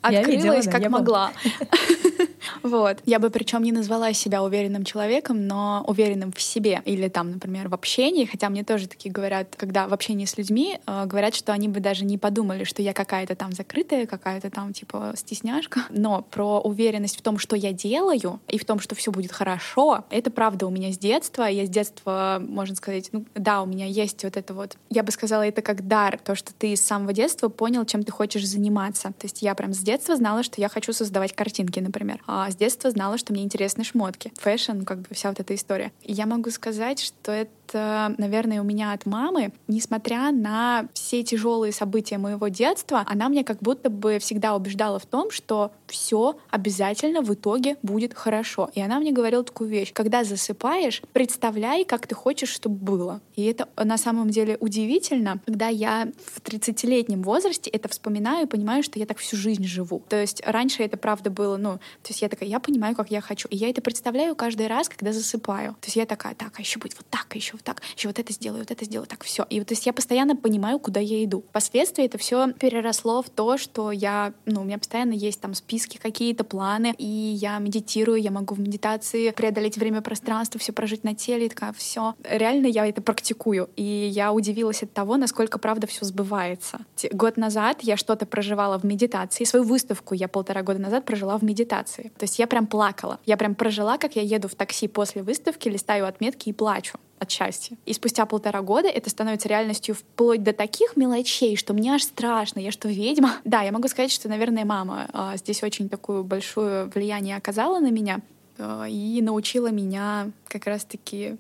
[0.03, 1.33] открылась, видела, да, как могла.
[2.63, 2.99] Вот.
[3.05, 6.83] Я бы причем не назвала себя уверенным человеком, но уверенным в себе.
[6.85, 8.25] Или там, например, в общении.
[8.25, 11.81] Хотя мне тоже такие говорят, когда в общении с людьми, э, говорят, что они бы
[11.81, 15.83] даже не подумали, что я какая-то там закрытая, какая-то там типа стесняшка.
[15.91, 20.05] Но про уверенность в том, что я делаю, и в том, что все будет хорошо,
[20.11, 21.45] это правда у меня с детства.
[21.45, 25.13] Я с детства, можно сказать, ну да, у меня есть вот это вот, я бы
[25.13, 29.09] сказала, это как дар, то, что ты с самого детства понял, чем ты хочешь заниматься.
[29.09, 32.21] То есть я прям с детства знала, что я хочу создавать картинки, например.
[32.43, 34.33] А с детства знала, что мне интересны шмотки.
[34.37, 35.93] Fashion, как бы вся вот эта история.
[36.03, 41.73] И я могу сказать, что это наверное, у меня от мамы, несмотря на все тяжелые
[41.73, 47.23] события моего детства, она мне как будто бы всегда убеждала в том, что все обязательно
[47.23, 48.71] в итоге будет хорошо.
[48.75, 49.93] И она мне говорила такую вещь.
[49.93, 53.21] Когда засыпаешь, представляй, как ты хочешь, чтобы было.
[53.37, 58.83] И это на самом деле удивительно, когда я в 30-летнем возрасте это вспоминаю и понимаю,
[58.83, 60.03] что я так всю жизнь живу.
[60.09, 63.21] То есть раньше это правда было, ну, то есть я такая, я понимаю, как я
[63.21, 63.49] хочу.
[63.49, 65.73] И я это представляю каждый раз, когда засыпаю.
[65.81, 68.19] То есть я такая, так, а еще будет вот так, а еще так, еще вот
[68.19, 69.47] это сделаю, вот это сделаю, так все.
[69.51, 71.45] И вот, то есть я постоянно понимаю, куда я иду.
[71.51, 75.97] Впоследствии это все переросло в то, что я, ну, у меня постоянно есть там списки
[75.97, 81.15] какие-то, планы, и я медитирую, я могу в медитации преодолеть время пространство, все прожить на
[81.15, 82.15] теле, и такая, все.
[82.25, 83.71] Реально я это практикую.
[83.77, 86.81] И я удивилась от того, насколько правда все сбывается.
[87.13, 89.45] Год назад я что-то проживала в медитации.
[89.45, 92.13] Свою выставку я полтора года назад прожила в медитации.
[92.19, 93.19] То есть я прям плакала.
[93.27, 97.31] Я прям прожила, как я еду в такси после выставки, листаю отметки и плачу от
[97.31, 97.77] счастья.
[97.87, 102.61] И спустя полтора года это становится реальностью вплоть до таких мелочей, что мне аж страшно,
[102.61, 103.37] я что, ведьма?
[103.45, 107.91] Да, я могу сказать, что, наверное, мама э, здесь очень такое большое влияние оказала на
[107.91, 108.21] меня
[108.59, 111.37] э, и научила меня как раз-таки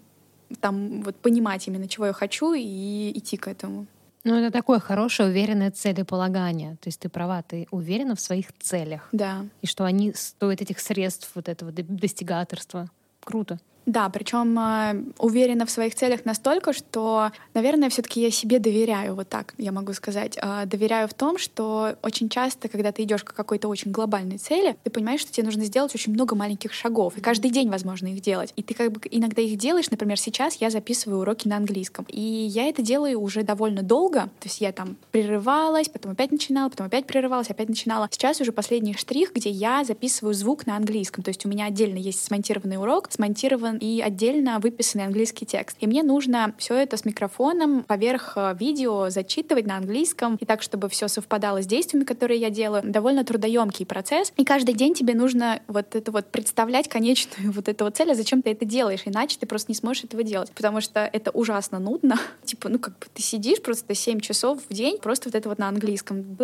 [0.60, 3.86] там вот понимать именно, чего я хочу, и идти к этому.
[4.24, 6.76] Ну, это такое хорошее, уверенное целеполагание.
[6.80, 9.08] То есть ты права, ты уверена в своих целях.
[9.10, 9.46] Да.
[9.62, 12.88] И что они стоят этих средств вот этого достигаторства.
[13.24, 13.58] Круто.
[13.86, 19.28] Да, причем э, уверена в своих целях настолько, что, наверное, все-таки я себе доверяю, вот
[19.28, 20.38] так я могу сказать.
[20.40, 24.76] Э, доверяю в том, что очень часто, когда ты идешь к какой-то очень глобальной цели,
[24.84, 28.20] ты понимаешь, что тебе нужно сделать очень много маленьких шагов, и каждый день возможно их
[28.20, 28.52] делать.
[28.54, 32.20] И ты как бы иногда их делаешь, например, сейчас я записываю уроки на английском, и
[32.20, 36.86] я это делаю уже довольно долго, то есть я там прерывалась, потом опять начинала, потом
[36.86, 38.08] опять прерывалась, опять начинала.
[38.12, 41.98] Сейчас уже последний штрих, где я записываю звук на английском, то есть у меня отдельно
[41.98, 45.76] есть смонтированный урок, смонтирован и отдельно выписанный английский текст.
[45.80, 50.62] И мне нужно все это с микрофоном поверх э, видео зачитывать на английском, и так,
[50.62, 52.82] чтобы все совпадало с действиями, которые я делаю.
[52.84, 54.32] Довольно трудоемкий процесс.
[54.36, 58.14] И каждый день тебе нужно вот это вот представлять конечную вот эту вот цель, а
[58.14, 61.78] зачем ты это делаешь, иначе ты просто не сможешь этого делать, потому что это ужасно
[61.78, 62.18] нудно.
[62.44, 65.58] типа, ну как бы ты сидишь просто 7 часов в день, просто вот это вот
[65.58, 66.36] на английском.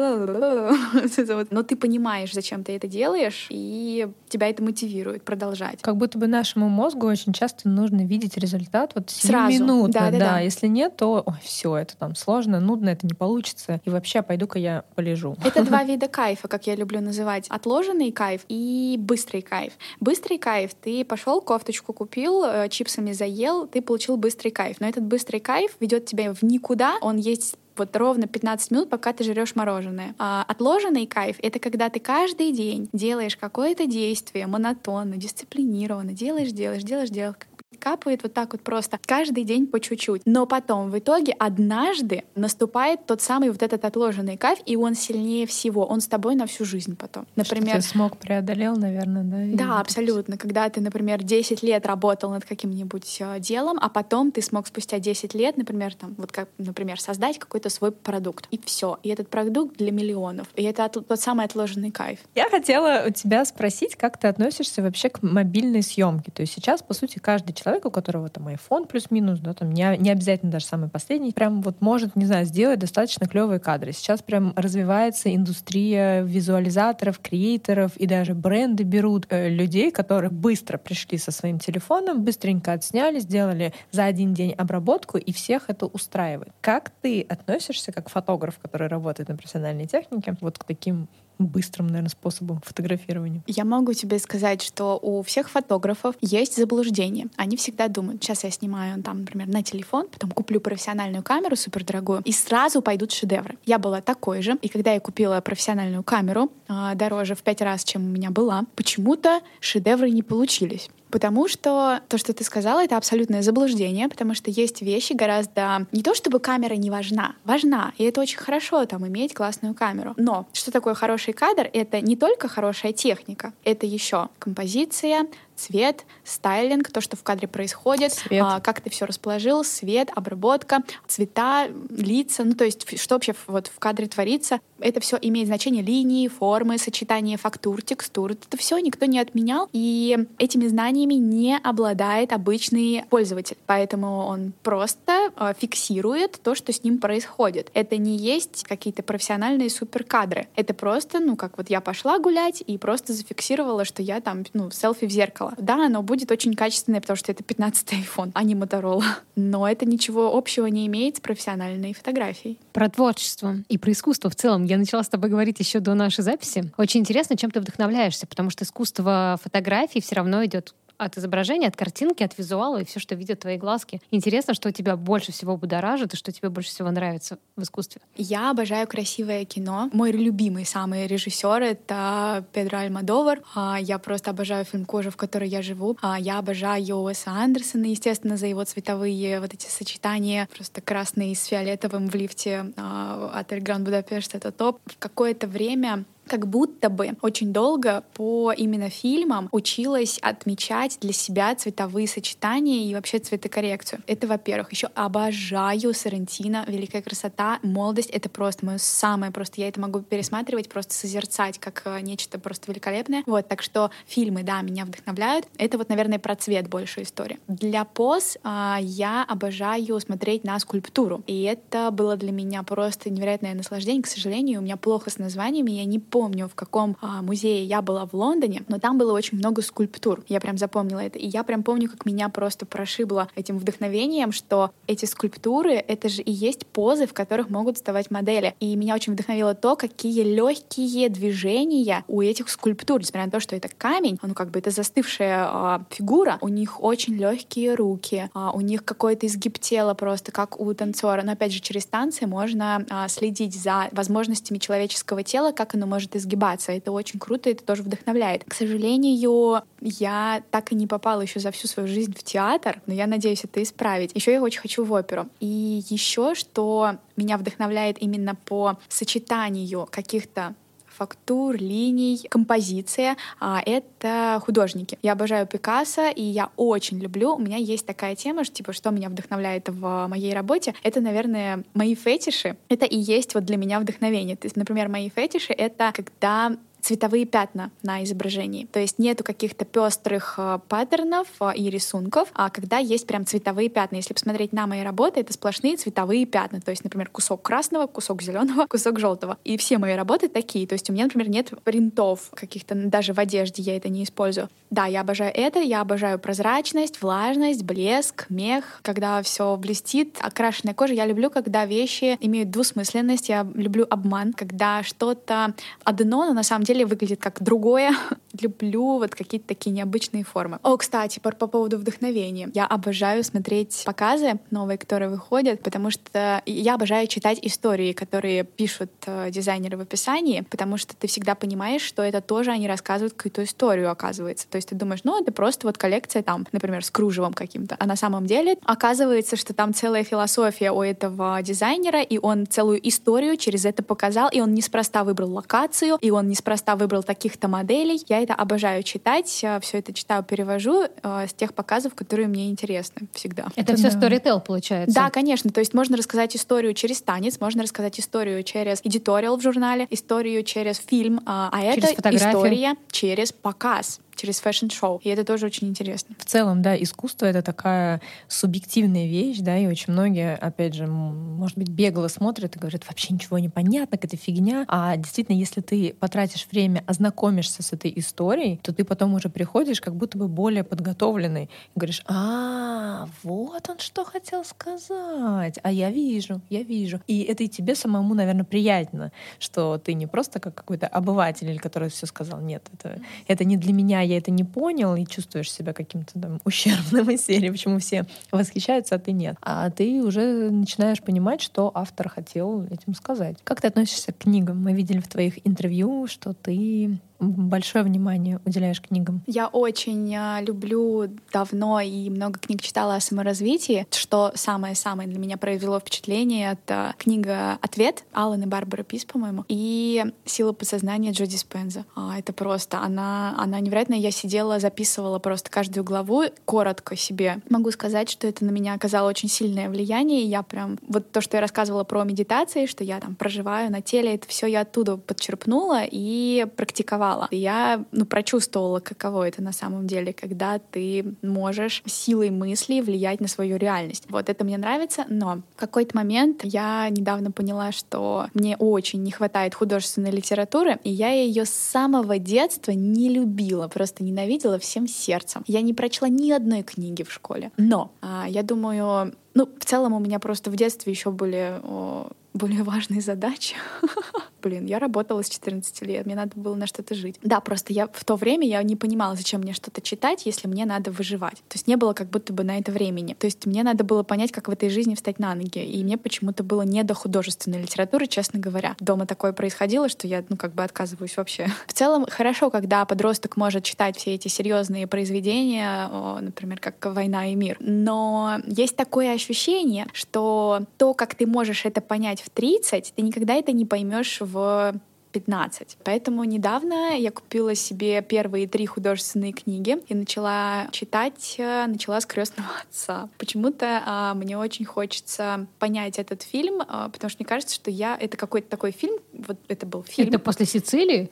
[1.50, 5.80] Но ты понимаешь, зачем ты это делаешь, и тебя это мотивирует продолжать.
[5.82, 9.52] Как будто бы нашему мозгу очень часто нужно видеть результат вот Сразу.
[9.52, 9.90] минут.
[9.90, 10.40] Да, да, да.
[10.40, 13.80] Если нет, то ой, все, это там сложно, нудно, это не получится.
[13.84, 15.36] И вообще, пойду-ка я полежу.
[15.44, 17.46] Это два вида кайфа, как я люблю называть.
[17.48, 19.72] Отложенный кайф и быстрый кайф.
[20.00, 20.74] Быстрый кайф.
[20.74, 24.76] Ты пошел, кофточку купил, э, чипсами заел, ты получил быстрый кайф.
[24.80, 26.98] Но этот быстрый кайф ведет тебя в никуда.
[27.00, 30.14] Он есть вот ровно 15 минут, пока ты жрешь мороженое.
[30.18, 36.82] А отложенный кайф— это когда ты каждый день делаешь какое-то действие монотонно, дисциплинированно, делаешь, делаешь,
[36.82, 37.36] делаешь, делаешь,
[37.78, 40.22] капает вот так вот просто каждый день по чуть-чуть.
[40.24, 45.46] Но потом в итоге однажды наступает тот самый вот этот отложенный кайф, и он сильнее
[45.46, 45.84] всего.
[45.84, 47.26] Он с тобой на всю жизнь потом.
[47.36, 49.64] Например, Что ты смог преодолел, наверное, да?
[49.66, 50.36] Да, абсолютно.
[50.38, 54.98] Когда ты, например, 10 лет работал над каким-нибудь э, делом, а потом ты смог спустя
[54.98, 58.46] 10 лет, например, там, вот как, например, создать какой-то свой продукт.
[58.50, 58.98] И все.
[59.02, 60.48] И этот продукт для миллионов.
[60.56, 62.20] И это тот самый отложенный кайф.
[62.34, 66.30] Я хотела у тебя спросить, как ты относишься вообще к мобильной съемке.
[66.30, 69.72] То есть сейчас, по сути, каждый человек человек, у которого там iPhone плюс-минус, да, там
[69.72, 73.92] не, не обязательно даже самый последний, прям вот может, не знаю, сделать достаточно клевые кадры.
[73.92, 81.18] Сейчас прям развивается индустрия визуализаторов, креаторов и даже бренды берут э, людей, которые быстро пришли
[81.18, 86.52] со своим телефоном, быстренько отсняли, сделали за один день обработку, и всех это устраивает.
[86.60, 91.08] Как ты относишься как фотограф, который работает на профессиональной технике, вот к таким
[91.38, 93.42] быстрым, наверное, способом фотографирования.
[93.46, 97.26] Я могу тебе сказать, что у всех фотографов есть заблуждение.
[97.36, 102.22] Они всегда думают, сейчас я снимаю там, например, на телефон, потом куплю профессиональную камеру супердорогую,
[102.24, 103.56] и сразу пойдут шедевры.
[103.64, 107.84] Я была такой же, и когда я купила профессиональную камеру, э, дороже в пять раз,
[107.84, 110.90] чем у меня была, почему-то шедевры не получились.
[111.10, 115.86] Потому что то, что ты сказала, это абсолютное заблуждение, потому что есть вещи гораздо...
[115.92, 120.14] Не то чтобы камера не важна, важна, и это очень хорошо там иметь классную камеру.
[120.16, 121.68] Но что такое хороший кадр?
[121.72, 125.26] Это не только хорошая техника, это еще композиция,
[125.58, 131.68] цвет, стайлинг, то, что в кадре происходит, а, как ты все расположил, свет, обработка, цвета,
[131.90, 136.28] лица, ну то есть что вообще вот в кадре творится, это все имеет значение линии,
[136.28, 138.32] формы, сочетание фактур, текстур.
[138.32, 143.56] Это все никто не отменял, и этими знаниями не обладает обычный пользователь.
[143.66, 147.70] Поэтому он просто э, фиксирует то, что с ним происходит.
[147.74, 150.48] Это не есть какие-то профессиональные суперкадры.
[150.54, 154.70] Это просто, ну, как вот я пошла гулять и просто зафиксировала, что я там, ну,
[154.70, 155.47] селфи в зеркало.
[155.56, 159.04] Да, оно будет очень качественное, потому что это 15-й iPhone, а не Motorola.
[159.36, 162.58] Но это ничего общего не имеет с профессиональной фотографией.
[162.72, 166.22] Про творчество и про искусство в целом я начала с тобой говорить еще до нашей
[166.22, 166.70] записи.
[166.76, 171.76] Очень интересно, чем ты вдохновляешься, потому что искусство фотографии все равно идет от изображения, от
[171.76, 174.02] картинки, от визуала и все, что видят твои глазки.
[174.10, 178.02] Интересно, что тебя больше всего будоражит и что тебе больше всего нравится в искусстве.
[178.16, 179.88] Я обожаю красивое кино.
[179.92, 183.42] Мой любимый самый режиссер— это Педро Альмадовар.
[183.54, 185.96] А, я просто обожаю фильм «Кожа, в которой я живу».
[186.02, 190.48] А, я обожаю Уэса Андерсона, естественно, за его цветовые вот эти сочетания.
[190.54, 194.80] Просто красный с фиолетовым в лифте а, отель Гранд Будапешт— это топ.
[194.86, 201.54] В какое-то время как будто бы очень долго по именно фильмам училась отмечать для себя
[201.54, 204.02] цветовые сочетания и вообще цветокоррекцию.
[204.06, 204.72] Это, во-первых.
[204.72, 208.10] Еще обожаю Сарантино, «Великая красота», «Молодость».
[208.10, 209.60] Это просто мое самое просто.
[209.60, 213.22] Я это могу пересматривать, просто созерцать как э, нечто просто великолепное.
[213.26, 215.46] Вот, так что фильмы, да, меня вдохновляют.
[215.56, 217.38] Это вот, наверное, про цвет больше история.
[217.48, 221.22] Для поз а, я обожаю смотреть на скульптуру.
[221.26, 224.02] И это было для меня просто невероятное наслаждение.
[224.02, 227.62] К сожалению, у меня плохо с названиями, я не помню помню, в каком а, музее
[227.64, 230.24] я была в Лондоне, но там было очень много скульптур.
[230.26, 231.16] Я прям запомнила это.
[231.16, 236.22] И я прям помню, как меня просто прошибло этим вдохновением, что эти скульптуры— это же
[236.22, 238.56] и есть позы, в которых могут вставать модели.
[238.58, 243.54] И меня очень вдохновило то, какие легкие движения у этих скульптур, несмотря на то, что
[243.54, 248.50] это камень, ну как бы это застывшая а, фигура, у них очень легкие руки, а,
[248.50, 251.22] у них какой-то изгиб тела просто, как у танцора.
[251.22, 256.07] Но опять же, через танцы можно а, следить за возможностями человеческого тела, как оно может
[256.08, 256.72] может изгибаться.
[256.72, 258.44] Это очень круто, это тоже вдохновляет.
[258.44, 262.94] К сожалению, я так и не попала еще за всю свою жизнь в театр, но
[262.94, 264.12] я надеюсь это исправить.
[264.14, 265.28] Еще я очень хочу в оперу.
[265.40, 270.54] И еще, что меня вдохновляет именно по сочетанию каких-то
[270.98, 273.16] фактур, линий, композиция.
[273.40, 274.98] А это художники.
[275.02, 277.34] Я обожаю Пикассо, и я очень люблю.
[277.34, 280.74] У меня есть такая тема, что, типа, что меня вдохновляет в моей работе.
[280.82, 282.56] Это, наверное, мои фетиши.
[282.68, 284.36] Это и есть вот для меня вдохновение.
[284.36, 288.66] То есть, например, мои фетиши— это когда цветовые пятна на изображении.
[288.66, 293.68] То есть нету каких-то пестрых э, паттернов э, и рисунков, а когда есть прям цветовые
[293.68, 293.96] пятна.
[293.96, 296.60] Если посмотреть на мои работы, это сплошные цветовые пятна.
[296.60, 299.38] То есть, например, кусок красного, кусок зеленого, кусок желтого.
[299.44, 300.66] И все мои работы такие.
[300.66, 304.48] То есть у меня, например, нет принтов каких-то, даже в одежде я это не использую.
[304.70, 310.94] Да, я обожаю это, я обожаю прозрачность, влажность, блеск, мех, когда все блестит, окрашенная кожа.
[310.94, 315.54] Я люблю, когда вещи имеют двусмысленность, я люблю обман, когда что-то
[315.84, 317.94] одно, но на самом деле выглядит как другое.
[318.40, 320.58] Люблю вот какие-то такие необычные формы.
[320.62, 322.50] О, кстати, по, по поводу вдохновения.
[322.54, 328.90] Я обожаю смотреть показы новые, которые выходят, потому что я обожаю читать истории, которые пишут
[329.06, 333.44] э, дизайнеры в описании, потому что ты всегда понимаешь, что это тоже они рассказывают какую-то
[333.44, 334.46] историю, оказывается.
[334.48, 337.76] То есть ты думаешь, ну, это просто вот коллекция там, например, с кружевом каким-то.
[337.78, 342.86] А на самом деле оказывается, что там целая философия у этого дизайнера, и он целую
[342.86, 347.48] историю через это показал, и он неспроста выбрал локацию, и он неспроста неспроста выбрал таких-то
[347.48, 348.02] моделей.
[348.08, 352.50] Я это обожаю читать, э, все это читаю, перевожу э, с тех показов, которые мне
[352.50, 353.46] интересны всегда.
[353.56, 354.94] Это, это все storytelling получается?
[354.94, 355.50] Да, конечно.
[355.50, 360.42] То есть можно рассказать историю через танец, можно рассказать историю через editorial в журнале, историю
[360.42, 362.30] через фильм, а, а через это фотографию.
[362.30, 365.00] история через показ через fashion-шоу.
[365.04, 366.14] И это тоже очень интересно.
[366.18, 371.56] В целом, да, искусство— это такая субъективная вещь, да, и очень многие, опять же, может
[371.56, 374.64] быть, бегло смотрят и говорят, вообще ничего не понятно, какая-то фигня.
[374.68, 379.80] А действительно, если ты потратишь время, ознакомишься с этой историей, то ты потом уже приходишь
[379.80, 385.90] как будто бы более подготовленный и говоришь, а, вот он что хотел сказать, а я
[385.90, 387.00] вижу, я вижу.
[387.06, 391.88] И это и тебе самому, наверное, приятно, что ты не просто как какой-то обыватель, который
[391.88, 395.72] все сказал, нет, это, это не для меня, я это не понял, и чувствуешь себя
[395.72, 399.36] каким-то там ущербным из серии, почему все восхищаются, а ты нет.
[399.42, 403.36] А ты уже начинаешь понимать, что автор хотел этим сказать.
[403.44, 404.62] Как ты относишься к книгам?
[404.62, 409.22] Мы видели в твоих интервью, что ты большое внимание уделяешь книгам?
[409.26, 413.86] Я очень э, люблю давно и много книг читала о саморазвитии.
[413.90, 420.04] Что самое-самое для меня произвело впечатление, это книга «Ответ» Аллан и Барбара Пис, по-моему, и
[420.24, 421.84] «Сила подсознания» Джоди Спенза.
[421.96, 423.98] А, это просто, она, она невероятная.
[423.98, 427.40] Я сидела, записывала просто каждую главу, коротко себе.
[427.50, 430.78] Могу сказать, что это на меня оказало очень сильное влияние, я прям...
[430.86, 434.46] Вот то, что я рассказывала про медитации, что я там проживаю на теле, это все
[434.46, 437.07] я оттуда подчерпнула и практиковала.
[437.30, 443.20] И я, ну, прочувствовала, каково это на самом деле, когда ты можешь силой мысли влиять
[443.20, 444.04] на свою реальность.
[444.08, 449.10] Вот это мне нравится, но в какой-то момент я недавно поняла, что мне очень не
[449.10, 455.44] хватает художественной литературы, и я ее с самого детства не любила, просто ненавидела всем сердцем.
[455.46, 457.50] Я не прочла ни одной книги в школе.
[457.56, 462.08] Но а, я думаю, ну, в целом у меня просто в детстве еще были о,
[462.38, 463.56] более важные задачи.
[464.42, 467.16] Блин, я работала с 14 лет, мне надо было на что-то жить.
[467.22, 470.64] Да, просто я в то время я не понимала, зачем мне что-то читать, если мне
[470.64, 471.36] надо выживать.
[471.48, 473.14] То есть не было как будто бы на это времени.
[473.18, 475.58] То есть мне надо было понять, как в этой жизни встать на ноги.
[475.58, 478.76] И мне почему-то было не до художественной литературы, честно говоря.
[478.80, 481.48] Дома такое происходило, что я, ну, как бы отказываюсь вообще.
[481.66, 485.88] В целом, хорошо, когда подросток может читать все эти серьезные произведения,
[486.20, 487.56] например, как «Война и мир».
[487.60, 493.34] Но есть такое ощущение, что то, как ты можешь это понять в 30, ты никогда
[493.34, 494.74] это не поймешь в
[495.12, 495.78] 15.
[495.84, 502.06] Поэтому недавно я купила себе первые три художественные книги и начала читать, э, начала с
[502.06, 503.08] крестного отца.
[503.18, 507.96] Почему-то а, мне очень хочется понять этот фильм, а, потому что мне кажется, что я
[507.98, 510.08] это какой-то такой фильм, вот это был фильм.
[510.08, 511.10] Это после Сицилии?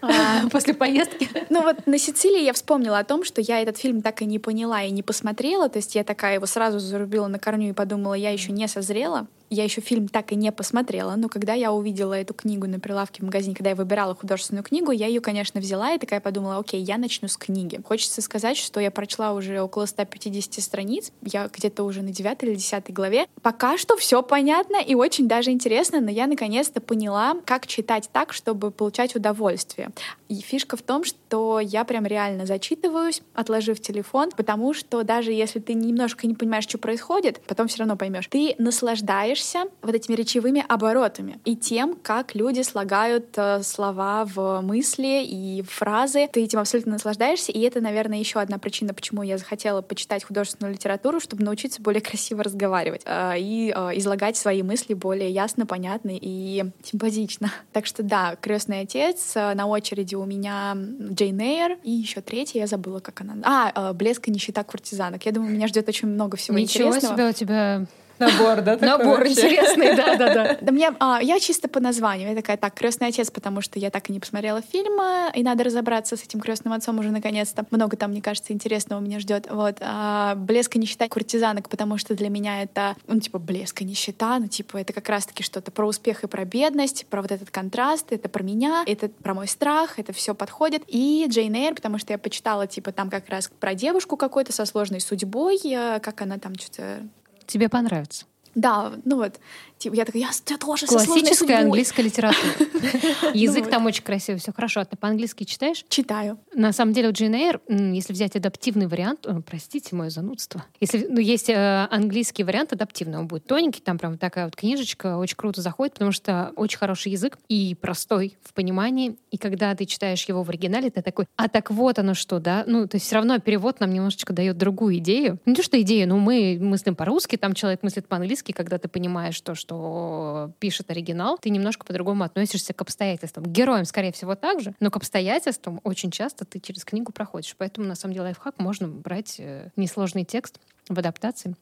[0.00, 1.28] А, после поездки.
[1.50, 4.38] Ну вот на Сицилии я вспомнила о том, что я этот фильм так и не
[4.38, 5.68] поняла и не посмотрела.
[5.68, 9.26] То есть я такая его сразу зарубила на корню и подумала, я еще не созрела
[9.50, 13.22] я еще фильм так и не посмотрела, но когда я увидела эту книгу на прилавке
[13.22, 16.80] в магазине, когда я выбирала художественную книгу, я ее, конечно, взяла и такая подумала, окей,
[16.80, 17.80] я начну с книги.
[17.84, 22.54] Хочется сказать, что я прочла уже около 150 страниц, я где-то уже на 9 или
[22.54, 23.26] 10 главе.
[23.42, 28.32] Пока что все понятно и очень даже интересно, но я наконец-то поняла, как читать так,
[28.32, 29.90] чтобы получать удовольствие.
[30.28, 31.18] И фишка в том, что
[31.62, 36.78] я прям реально зачитываюсь, отложив телефон, потому что даже если ты немножко не понимаешь, что
[36.78, 38.28] происходит, потом все равно поймешь.
[38.28, 45.24] Ты наслаждаешься вот этими речевыми оборотами и тем, как люди слагают э, слова в мысли
[45.24, 46.28] и фразы.
[46.32, 50.74] Ты этим абсолютно наслаждаешься, и это, наверное, еще одна причина, почему я захотела почитать художественную
[50.74, 56.10] литературу, чтобы научиться более красиво разговаривать э, и э, излагать свои мысли более ясно, понятно
[56.12, 57.52] и симпатично.
[57.72, 60.76] Так что да, крестный отец э, на очереди у меня
[61.24, 63.36] Джейн Эйр, и еще третья, я забыла, как она.
[63.42, 65.24] А, э, «Блеск и нищета куртизанок».
[65.24, 67.14] Я думаю, меня ждет очень много всего Ничего интересного.
[67.14, 67.86] себе у тебя
[68.18, 68.76] Набор, да?
[68.76, 70.58] Набор интересный, да, да, да.
[70.60, 72.30] Да мне, а, я чисто по названию.
[72.30, 75.00] Я такая, так, крестный отец, потому что я так и не посмотрела фильм,
[75.34, 77.66] и надо разобраться с этим крестным отцом уже наконец-то.
[77.70, 79.48] Много там, мне кажется, интересного меня ждет.
[79.50, 79.78] Вот.
[79.80, 84.38] А, блеск и нищета куртизанок, потому что для меня это, ну, типа, блеск и нищета,
[84.38, 88.12] ну, типа, это как раз-таки что-то про успех и про бедность, про вот этот контраст,
[88.12, 90.82] это про меня, это про мой страх, это все подходит.
[90.88, 94.64] И Джейн Эйр, потому что я почитала, типа, там как раз про девушку какой-то со
[94.66, 97.00] сложной судьбой, э, как она там что-то
[97.46, 98.26] Тебе понравится.
[98.54, 99.40] Да, ну вот,
[99.78, 102.54] Типа, я такая, я, я тоже Классическая английская литература.
[103.34, 104.80] Язык там очень красивый, все хорошо.
[104.80, 105.84] А ты по-английски читаешь?
[105.88, 106.38] Читаю.
[106.54, 111.20] На самом деле у Джейн Эйр, если взять адаптивный вариант, простите мое занудство, если ну,
[111.20, 115.60] есть э, английский вариант адаптивный, он будет тоненький, там прям такая вот книжечка, очень круто
[115.60, 119.16] заходит, потому что очень хороший язык и простой в понимании.
[119.30, 122.64] И когда ты читаешь его в оригинале, ты такой, а так вот оно что, да?
[122.66, 125.38] Ну, то есть все равно перевод нам немножечко дает другую идею.
[125.44, 129.40] Не то, что идею, но мы мыслим по-русски, там человек мыслит по-английски, когда ты понимаешь
[129.40, 133.44] то, что что пишет оригинал, ты немножко по-другому относишься к обстоятельствам.
[133.44, 137.54] К героям, скорее всего, так же, но к обстоятельствам очень часто ты через книгу проходишь.
[137.56, 141.56] Поэтому, на самом деле, лайфхак можно брать э, несложный текст в адаптации.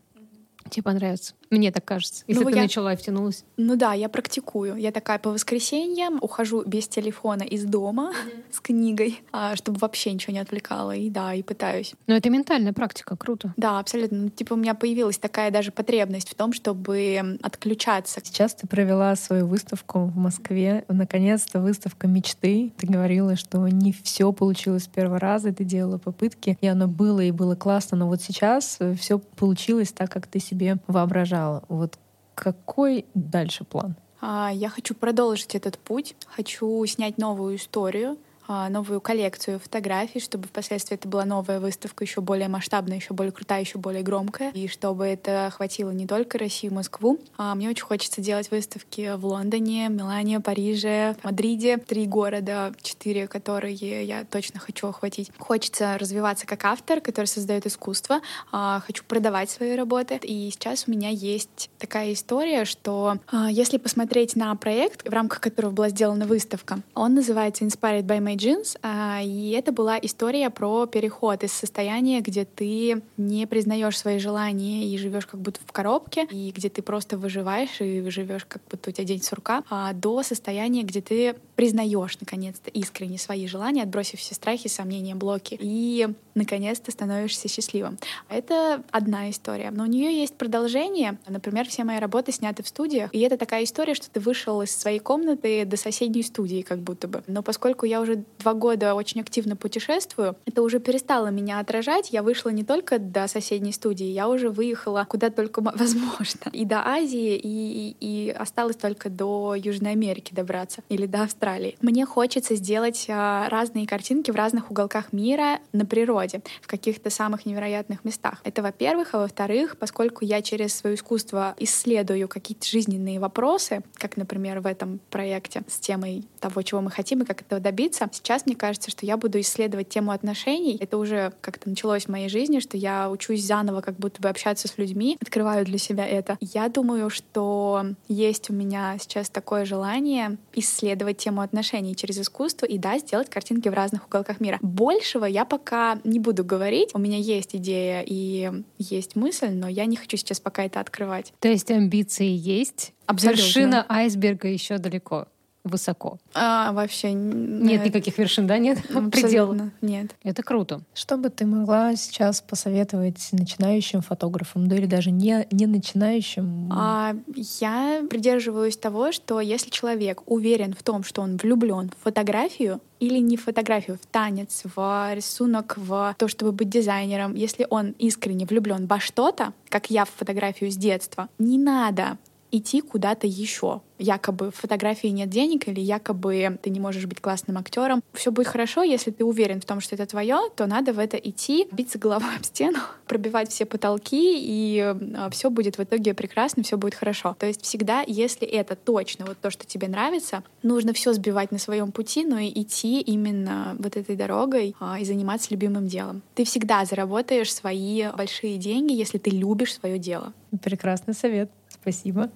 [0.72, 1.34] Тебе понравится.
[1.50, 2.62] Мне так кажется, если ну, ты я...
[2.62, 3.44] начала и втянулась.
[3.58, 4.76] Ну да, я практикую.
[4.76, 8.42] Я такая по воскресеньям ухожу без телефона из дома mm-hmm.
[8.50, 10.96] с книгой, а, чтобы вообще ничего не отвлекало.
[10.96, 11.92] И да, и пытаюсь.
[12.06, 13.52] Но это ментальная практика, круто.
[13.58, 14.16] Да, абсолютно.
[14.16, 18.22] Ну, типа у меня появилась такая даже потребность в том, чтобы отключаться.
[18.24, 20.86] Сейчас ты провела свою выставку в Москве.
[20.88, 22.72] Наконец-то выставка мечты.
[22.78, 27.20] Ты говорила, что не все получилось с первого раза, ты делала попытки, и оно было,
[27.20, 27.98] и было классно.
[27.98, 31.62] Но вот сейчас все получилось так, как ты себе воображала начала.
[31.68, 31.98] Вот
[32.34, 33.96] какой дальше план?
[34.20, 38.16] А, я хочу продолжить этот путь, хочу снять новую историю,
[38.48, 43.60] новую коллекцию фотографий, чтобы впоследствии это была новая выставка, еще более масштабная, еще более крутая,
[43.60, 47.18] еще более громкая, и чтобы это охватило не только Россию, Москву.
[47.36, 51.76] А мне очень хочется делать выставки в Лондоне, Милане, Париже, Мадриде.
[51.76, 55.30] Три города, четыре, которые я точно хочу охватить.
[55.38, 58.20] Хочется развиваться как автор, который создает искусство.
[58.50, 60.18] А, хочу продавать свои работы.
[60.22, 63.18] И сейчас у меня есть такая история, что
[63.50, 68.31] если посмотреть на проект, в рамках которого была сделана выставка, он называется Inspired by My
[68.36, 74.18] Jeans, а, и это была история про переход из состояния, где ты не признаешь свои
[74.18, 78.62] желания и живешь как будто в коробке, и где ты просто выживаешь и живешь как
[78.70, 83.82] будто у тебя день сурка, а, до состояния, где ты признаешь наконец-то искренне свои желания,
[83.82, 87.98] отбросив все страхи, сомнения, блоки, и наконец-то становишься счастливым.
[88.28, 91.18] Это одна история, но у нее есть продолжение.
[91.28, 94.74] Например, все мои работы сняты в студиях, и это такая история, что ты вышел из
[94.74, 97.22] своей комнаты до соседней студии, как будто бы.
[97.26, 102.10] Но поскольку я уже два года очень активно путешествую, это уже перестало меня отражать.
[102.12, 106.50] Я вышла не только до соседней студии, я уже выехала куда только возможно.
[106.52, 111.76] И до Азии, и, и, и осталось только до Южной Америки добраться или до Австралии.
[111.80, 117.46] Мне хочется сделать а, разные картинки в разных уголках мира на природе, в каких-то самых
[117.46, 118.40] невероятных местах.
[118.44, 124.60] Это во-первых, а во-вторых, поскольку я через свое искусство исследую какие-то жизненные вопросы, как, например,
[124.60, 128.54] в этом проекте с темой того, чего мы хотим и как этого добиться, сейчас мне
[128.54, 130.76] кажется, что я буду исследовать тему отношений.
[130.80, 134.68] Это уже как-то началось в моей жизни, что я учусь заново как будто бы общаться
[134.68, 136.36] с людьми, открываю для себя это.
[136.40, 142.78] Я думаю, что есть у меня сейчас такое желание исследовать тему отношений через искусство и,
[142.78, 144.58] да, сделать картинки в разных уголках мира.
[144.62, 146.90] Большего я пока не буду говорить.
[146.94, 151.32] У меня есть идея и есть мысль, но я не хочу сейчас пока это открывать.
[151.40, 153.40] То есть амбиции есть, Абсолютно.
[153.40, 155.26] вершина айсберга еще далеко
[155.64, 156.18] высоко.
[156.34, 158.78] А, вообще нет никаких вершин, да, нет?
[159.12, 159.56] Предел.
[159.80, 160.14] Нет.
[160.22, 160.82] Это круто.
[160.94, 166.68] Что бы ты могла сейчас посоветовать начинающим фотографам, да или даже не, не начинающим?
[166.72, 167.14] А,
[167.60, 173.18] я придерживаюсь того, что если человек уверен в том, что он влюблен в фотографию, или
[173.18, 178.46] не в фотографию, в танец, в рисунок, в то, чтобы быть дизайнером, если он искренне
[178.46, 182.16] влюблен во что-то, как я в фотографию с детства, не надо
[182.52, 183.80] идти куда-то еще.
[183.98, 188.02] Якобы в фотографии нет денег или якобы ты не можешь быть классным актером.
[188.12, 191.16] Все будет хорошо, если ты уверен в том, что это твое, то надо в это
[191.16, 194.80] идти, биться головой об стену, пробивать все потолки, и
[195.16, 197.34] а, все будет в итоге прекрасно, все будет хорошо.
[197.38, 201.58] То есть всегда, если это точно вот то, что тебе нравится, нужно все сбивать на
[201.58, 206.22] своем пути, но и идти именно вот этой дорогой а, и заниматься любимым делом.
[206.34, 210.34] Ты всегда заработаешь свои большие деньги, если ты любишь свое дело.
[210.62, 211.50] Прекрасный совет.
[211.68, 212.30] Спасибо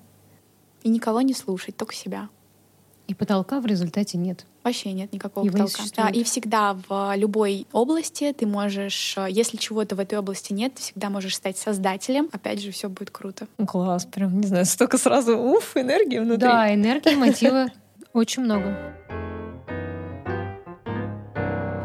[0.86, 2.28] и никого не слушать, только себя.
[3.08, 4.46] И потолка в результате нет.
[4.62, 5.82] Вообще нет никакого Его потолка.
[5.96, 10.82] Да, и всегда в любой области ты можешь, если чего-то в этой области нет, ты
[10.82, 12.28] всегда можешь стать создателем.
[12.30, 13.48] Опять же, все будет круто.
[13.66, 16.46] Класс, прям, не знаю, столько сразу, уф, энергии внутри.
[16.46, 17.66] Да, энергии, мотива
[18.12, 18.94] очень много.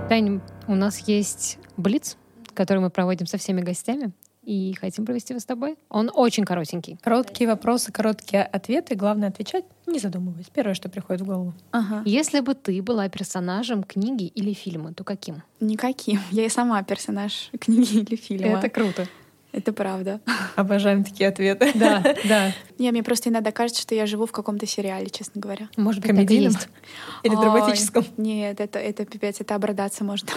[0.09, 2.17] Тань, у нас есть блиц,
[2.53, 4.11] который мы проводим со всеми гостями
[4.43, 5.77] и хотим провести его с тобой.
[5.89, 6.97] Он очень коротенький.
[7.01, 8.95] Короткие вопросы, короткие ответы.
[8.95, 10.47] Главное отвечать, не задумываясь.
[10.53, 11.53] Первое, что приходит в голову.
[11.71, 12.01] Ага.
[12.05, 15.43] Если бы ты была персонажем книги или фильма, то каким?
[15.59, 16.19] Никаким.
[16.31, 18.57] Я и сама персонаж книги или фильма.
[18.57, 19.07] Это круто.
[19.53, 20.21] Это правда.
[20.55, 21.71] Обожаем такие ответы.
[21.75, 22.53] Да, да.
[22.77, 25.67] Не, мне просто иногда кажется, что я живу в каком-то сериале, честно говоря.
[25.75, 26.53] Может быть, комедийном?
[27.23, 28.05] Или драматическом?
[28.17, 30.29] Нет, это, это пипец, это обрыдаться можно.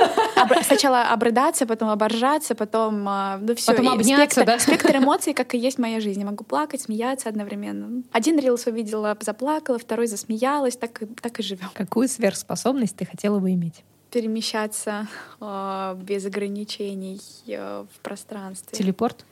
[0.62, 3.04] Сначала обрыдаться, потом оборжаться, потом...
[3.08, 3.72] А, ну, все.
[3.72, 4.58] Потом обняться, да?
[4.58, 6.20] Спектр эмоций, как и есть моя жизнь.
[6.20, 8.02] Я могу плакать, смеяться одновременно.
[8.12, 11.68] Один рилс увидела, заплакала, второй засмеялась, так, так и живем.
[11.74, 13.82] Какую сверхспособность ты хотела бы иметь?
[14.12, 15.08] Перемещаться
[15.40, 18.78] э, без ограничений э, в пространстве.
[18.78, 19.24] Телепорт?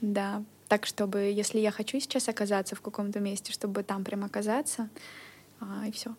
[0.00, 0.42] Да.
[0.68, 4.88] Так, чтобы, если я хочу сейчас оказаться в каком-то месте, чтобы там прям оказаться,
[5.60, 6.14] э, и все.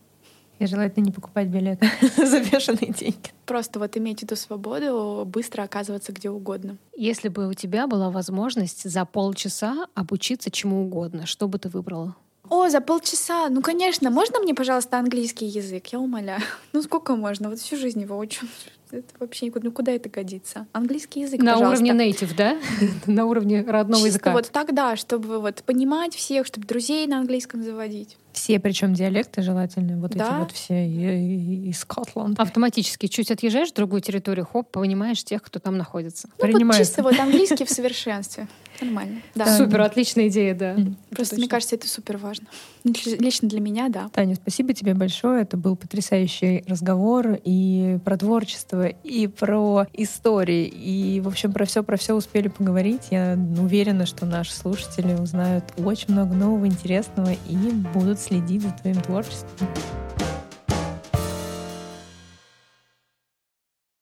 [0.59, 3.31] И желательно не покупать билеты за бешеные деньги.
[3.45, 6.77] Просто вот иметь эту свободу, быстро оказываться где угодно.
[6.95, 12.15] Если бы у тебя была возможность за полчаса обучиться чему угодно, что бы ты выбрала?
[12.49, 13.49] О, за полчаса.
[13.49, 14.09] Ну, конечно.
[14.11, 15.87] Можно мне, пожалуйста, английский язык?
[15.87, 16.41] Я умоляю.
[16.73, 17.49] Ну, сколько можно?
[17.49, 18.45] Вот всю жизнь его учу.
[18.91, 20.67] Это вообще никуда, ну куда это годится?
[20.71, 21.83] Английский язык, На пожалуйста.
[21.83, 22.57] уровне native, да?
[23.07, 24.31] На уровне родного Чисто языка.
[24.31, 28.17] вот тогда, чтобы вот понимать всех, чтобы друзей на английском заводить.
[28.36, 30.25] Все, причем диалекты желательно, вот да.
[30.25, 32.38] эти вот все из Скотланд.
[32.38, 36.27] Автоматически чуть отъезжаешь в другую территорию, хоп, понимаешь тех, кто там находится.
[36.41, 38.47] Ну, вот чисто вот английский в совершенстве.
[38.81, 39.21] Нормально.
[39.36, 39.57] Да.
[39.57, 40.75] Супер, отличная идея, да.
[41.09, 42.47] Просто мне кажется, это супер важно.
[42.83, 44.09] Лично для меня, да.
[44.09, 45.43] Таня, спасибо тебе большое.
[45.43, 51.83] Это был потрясающий разговор и про творчество, и про истории, и, в общем, про все,
[51.83, 53.03] про все успели поговорить.
[53.11, 57.55] Я уверена, что наши слушатели узнают очень много нового, интересного и
[57.93, 59.67] будут следить за твоим творчеством.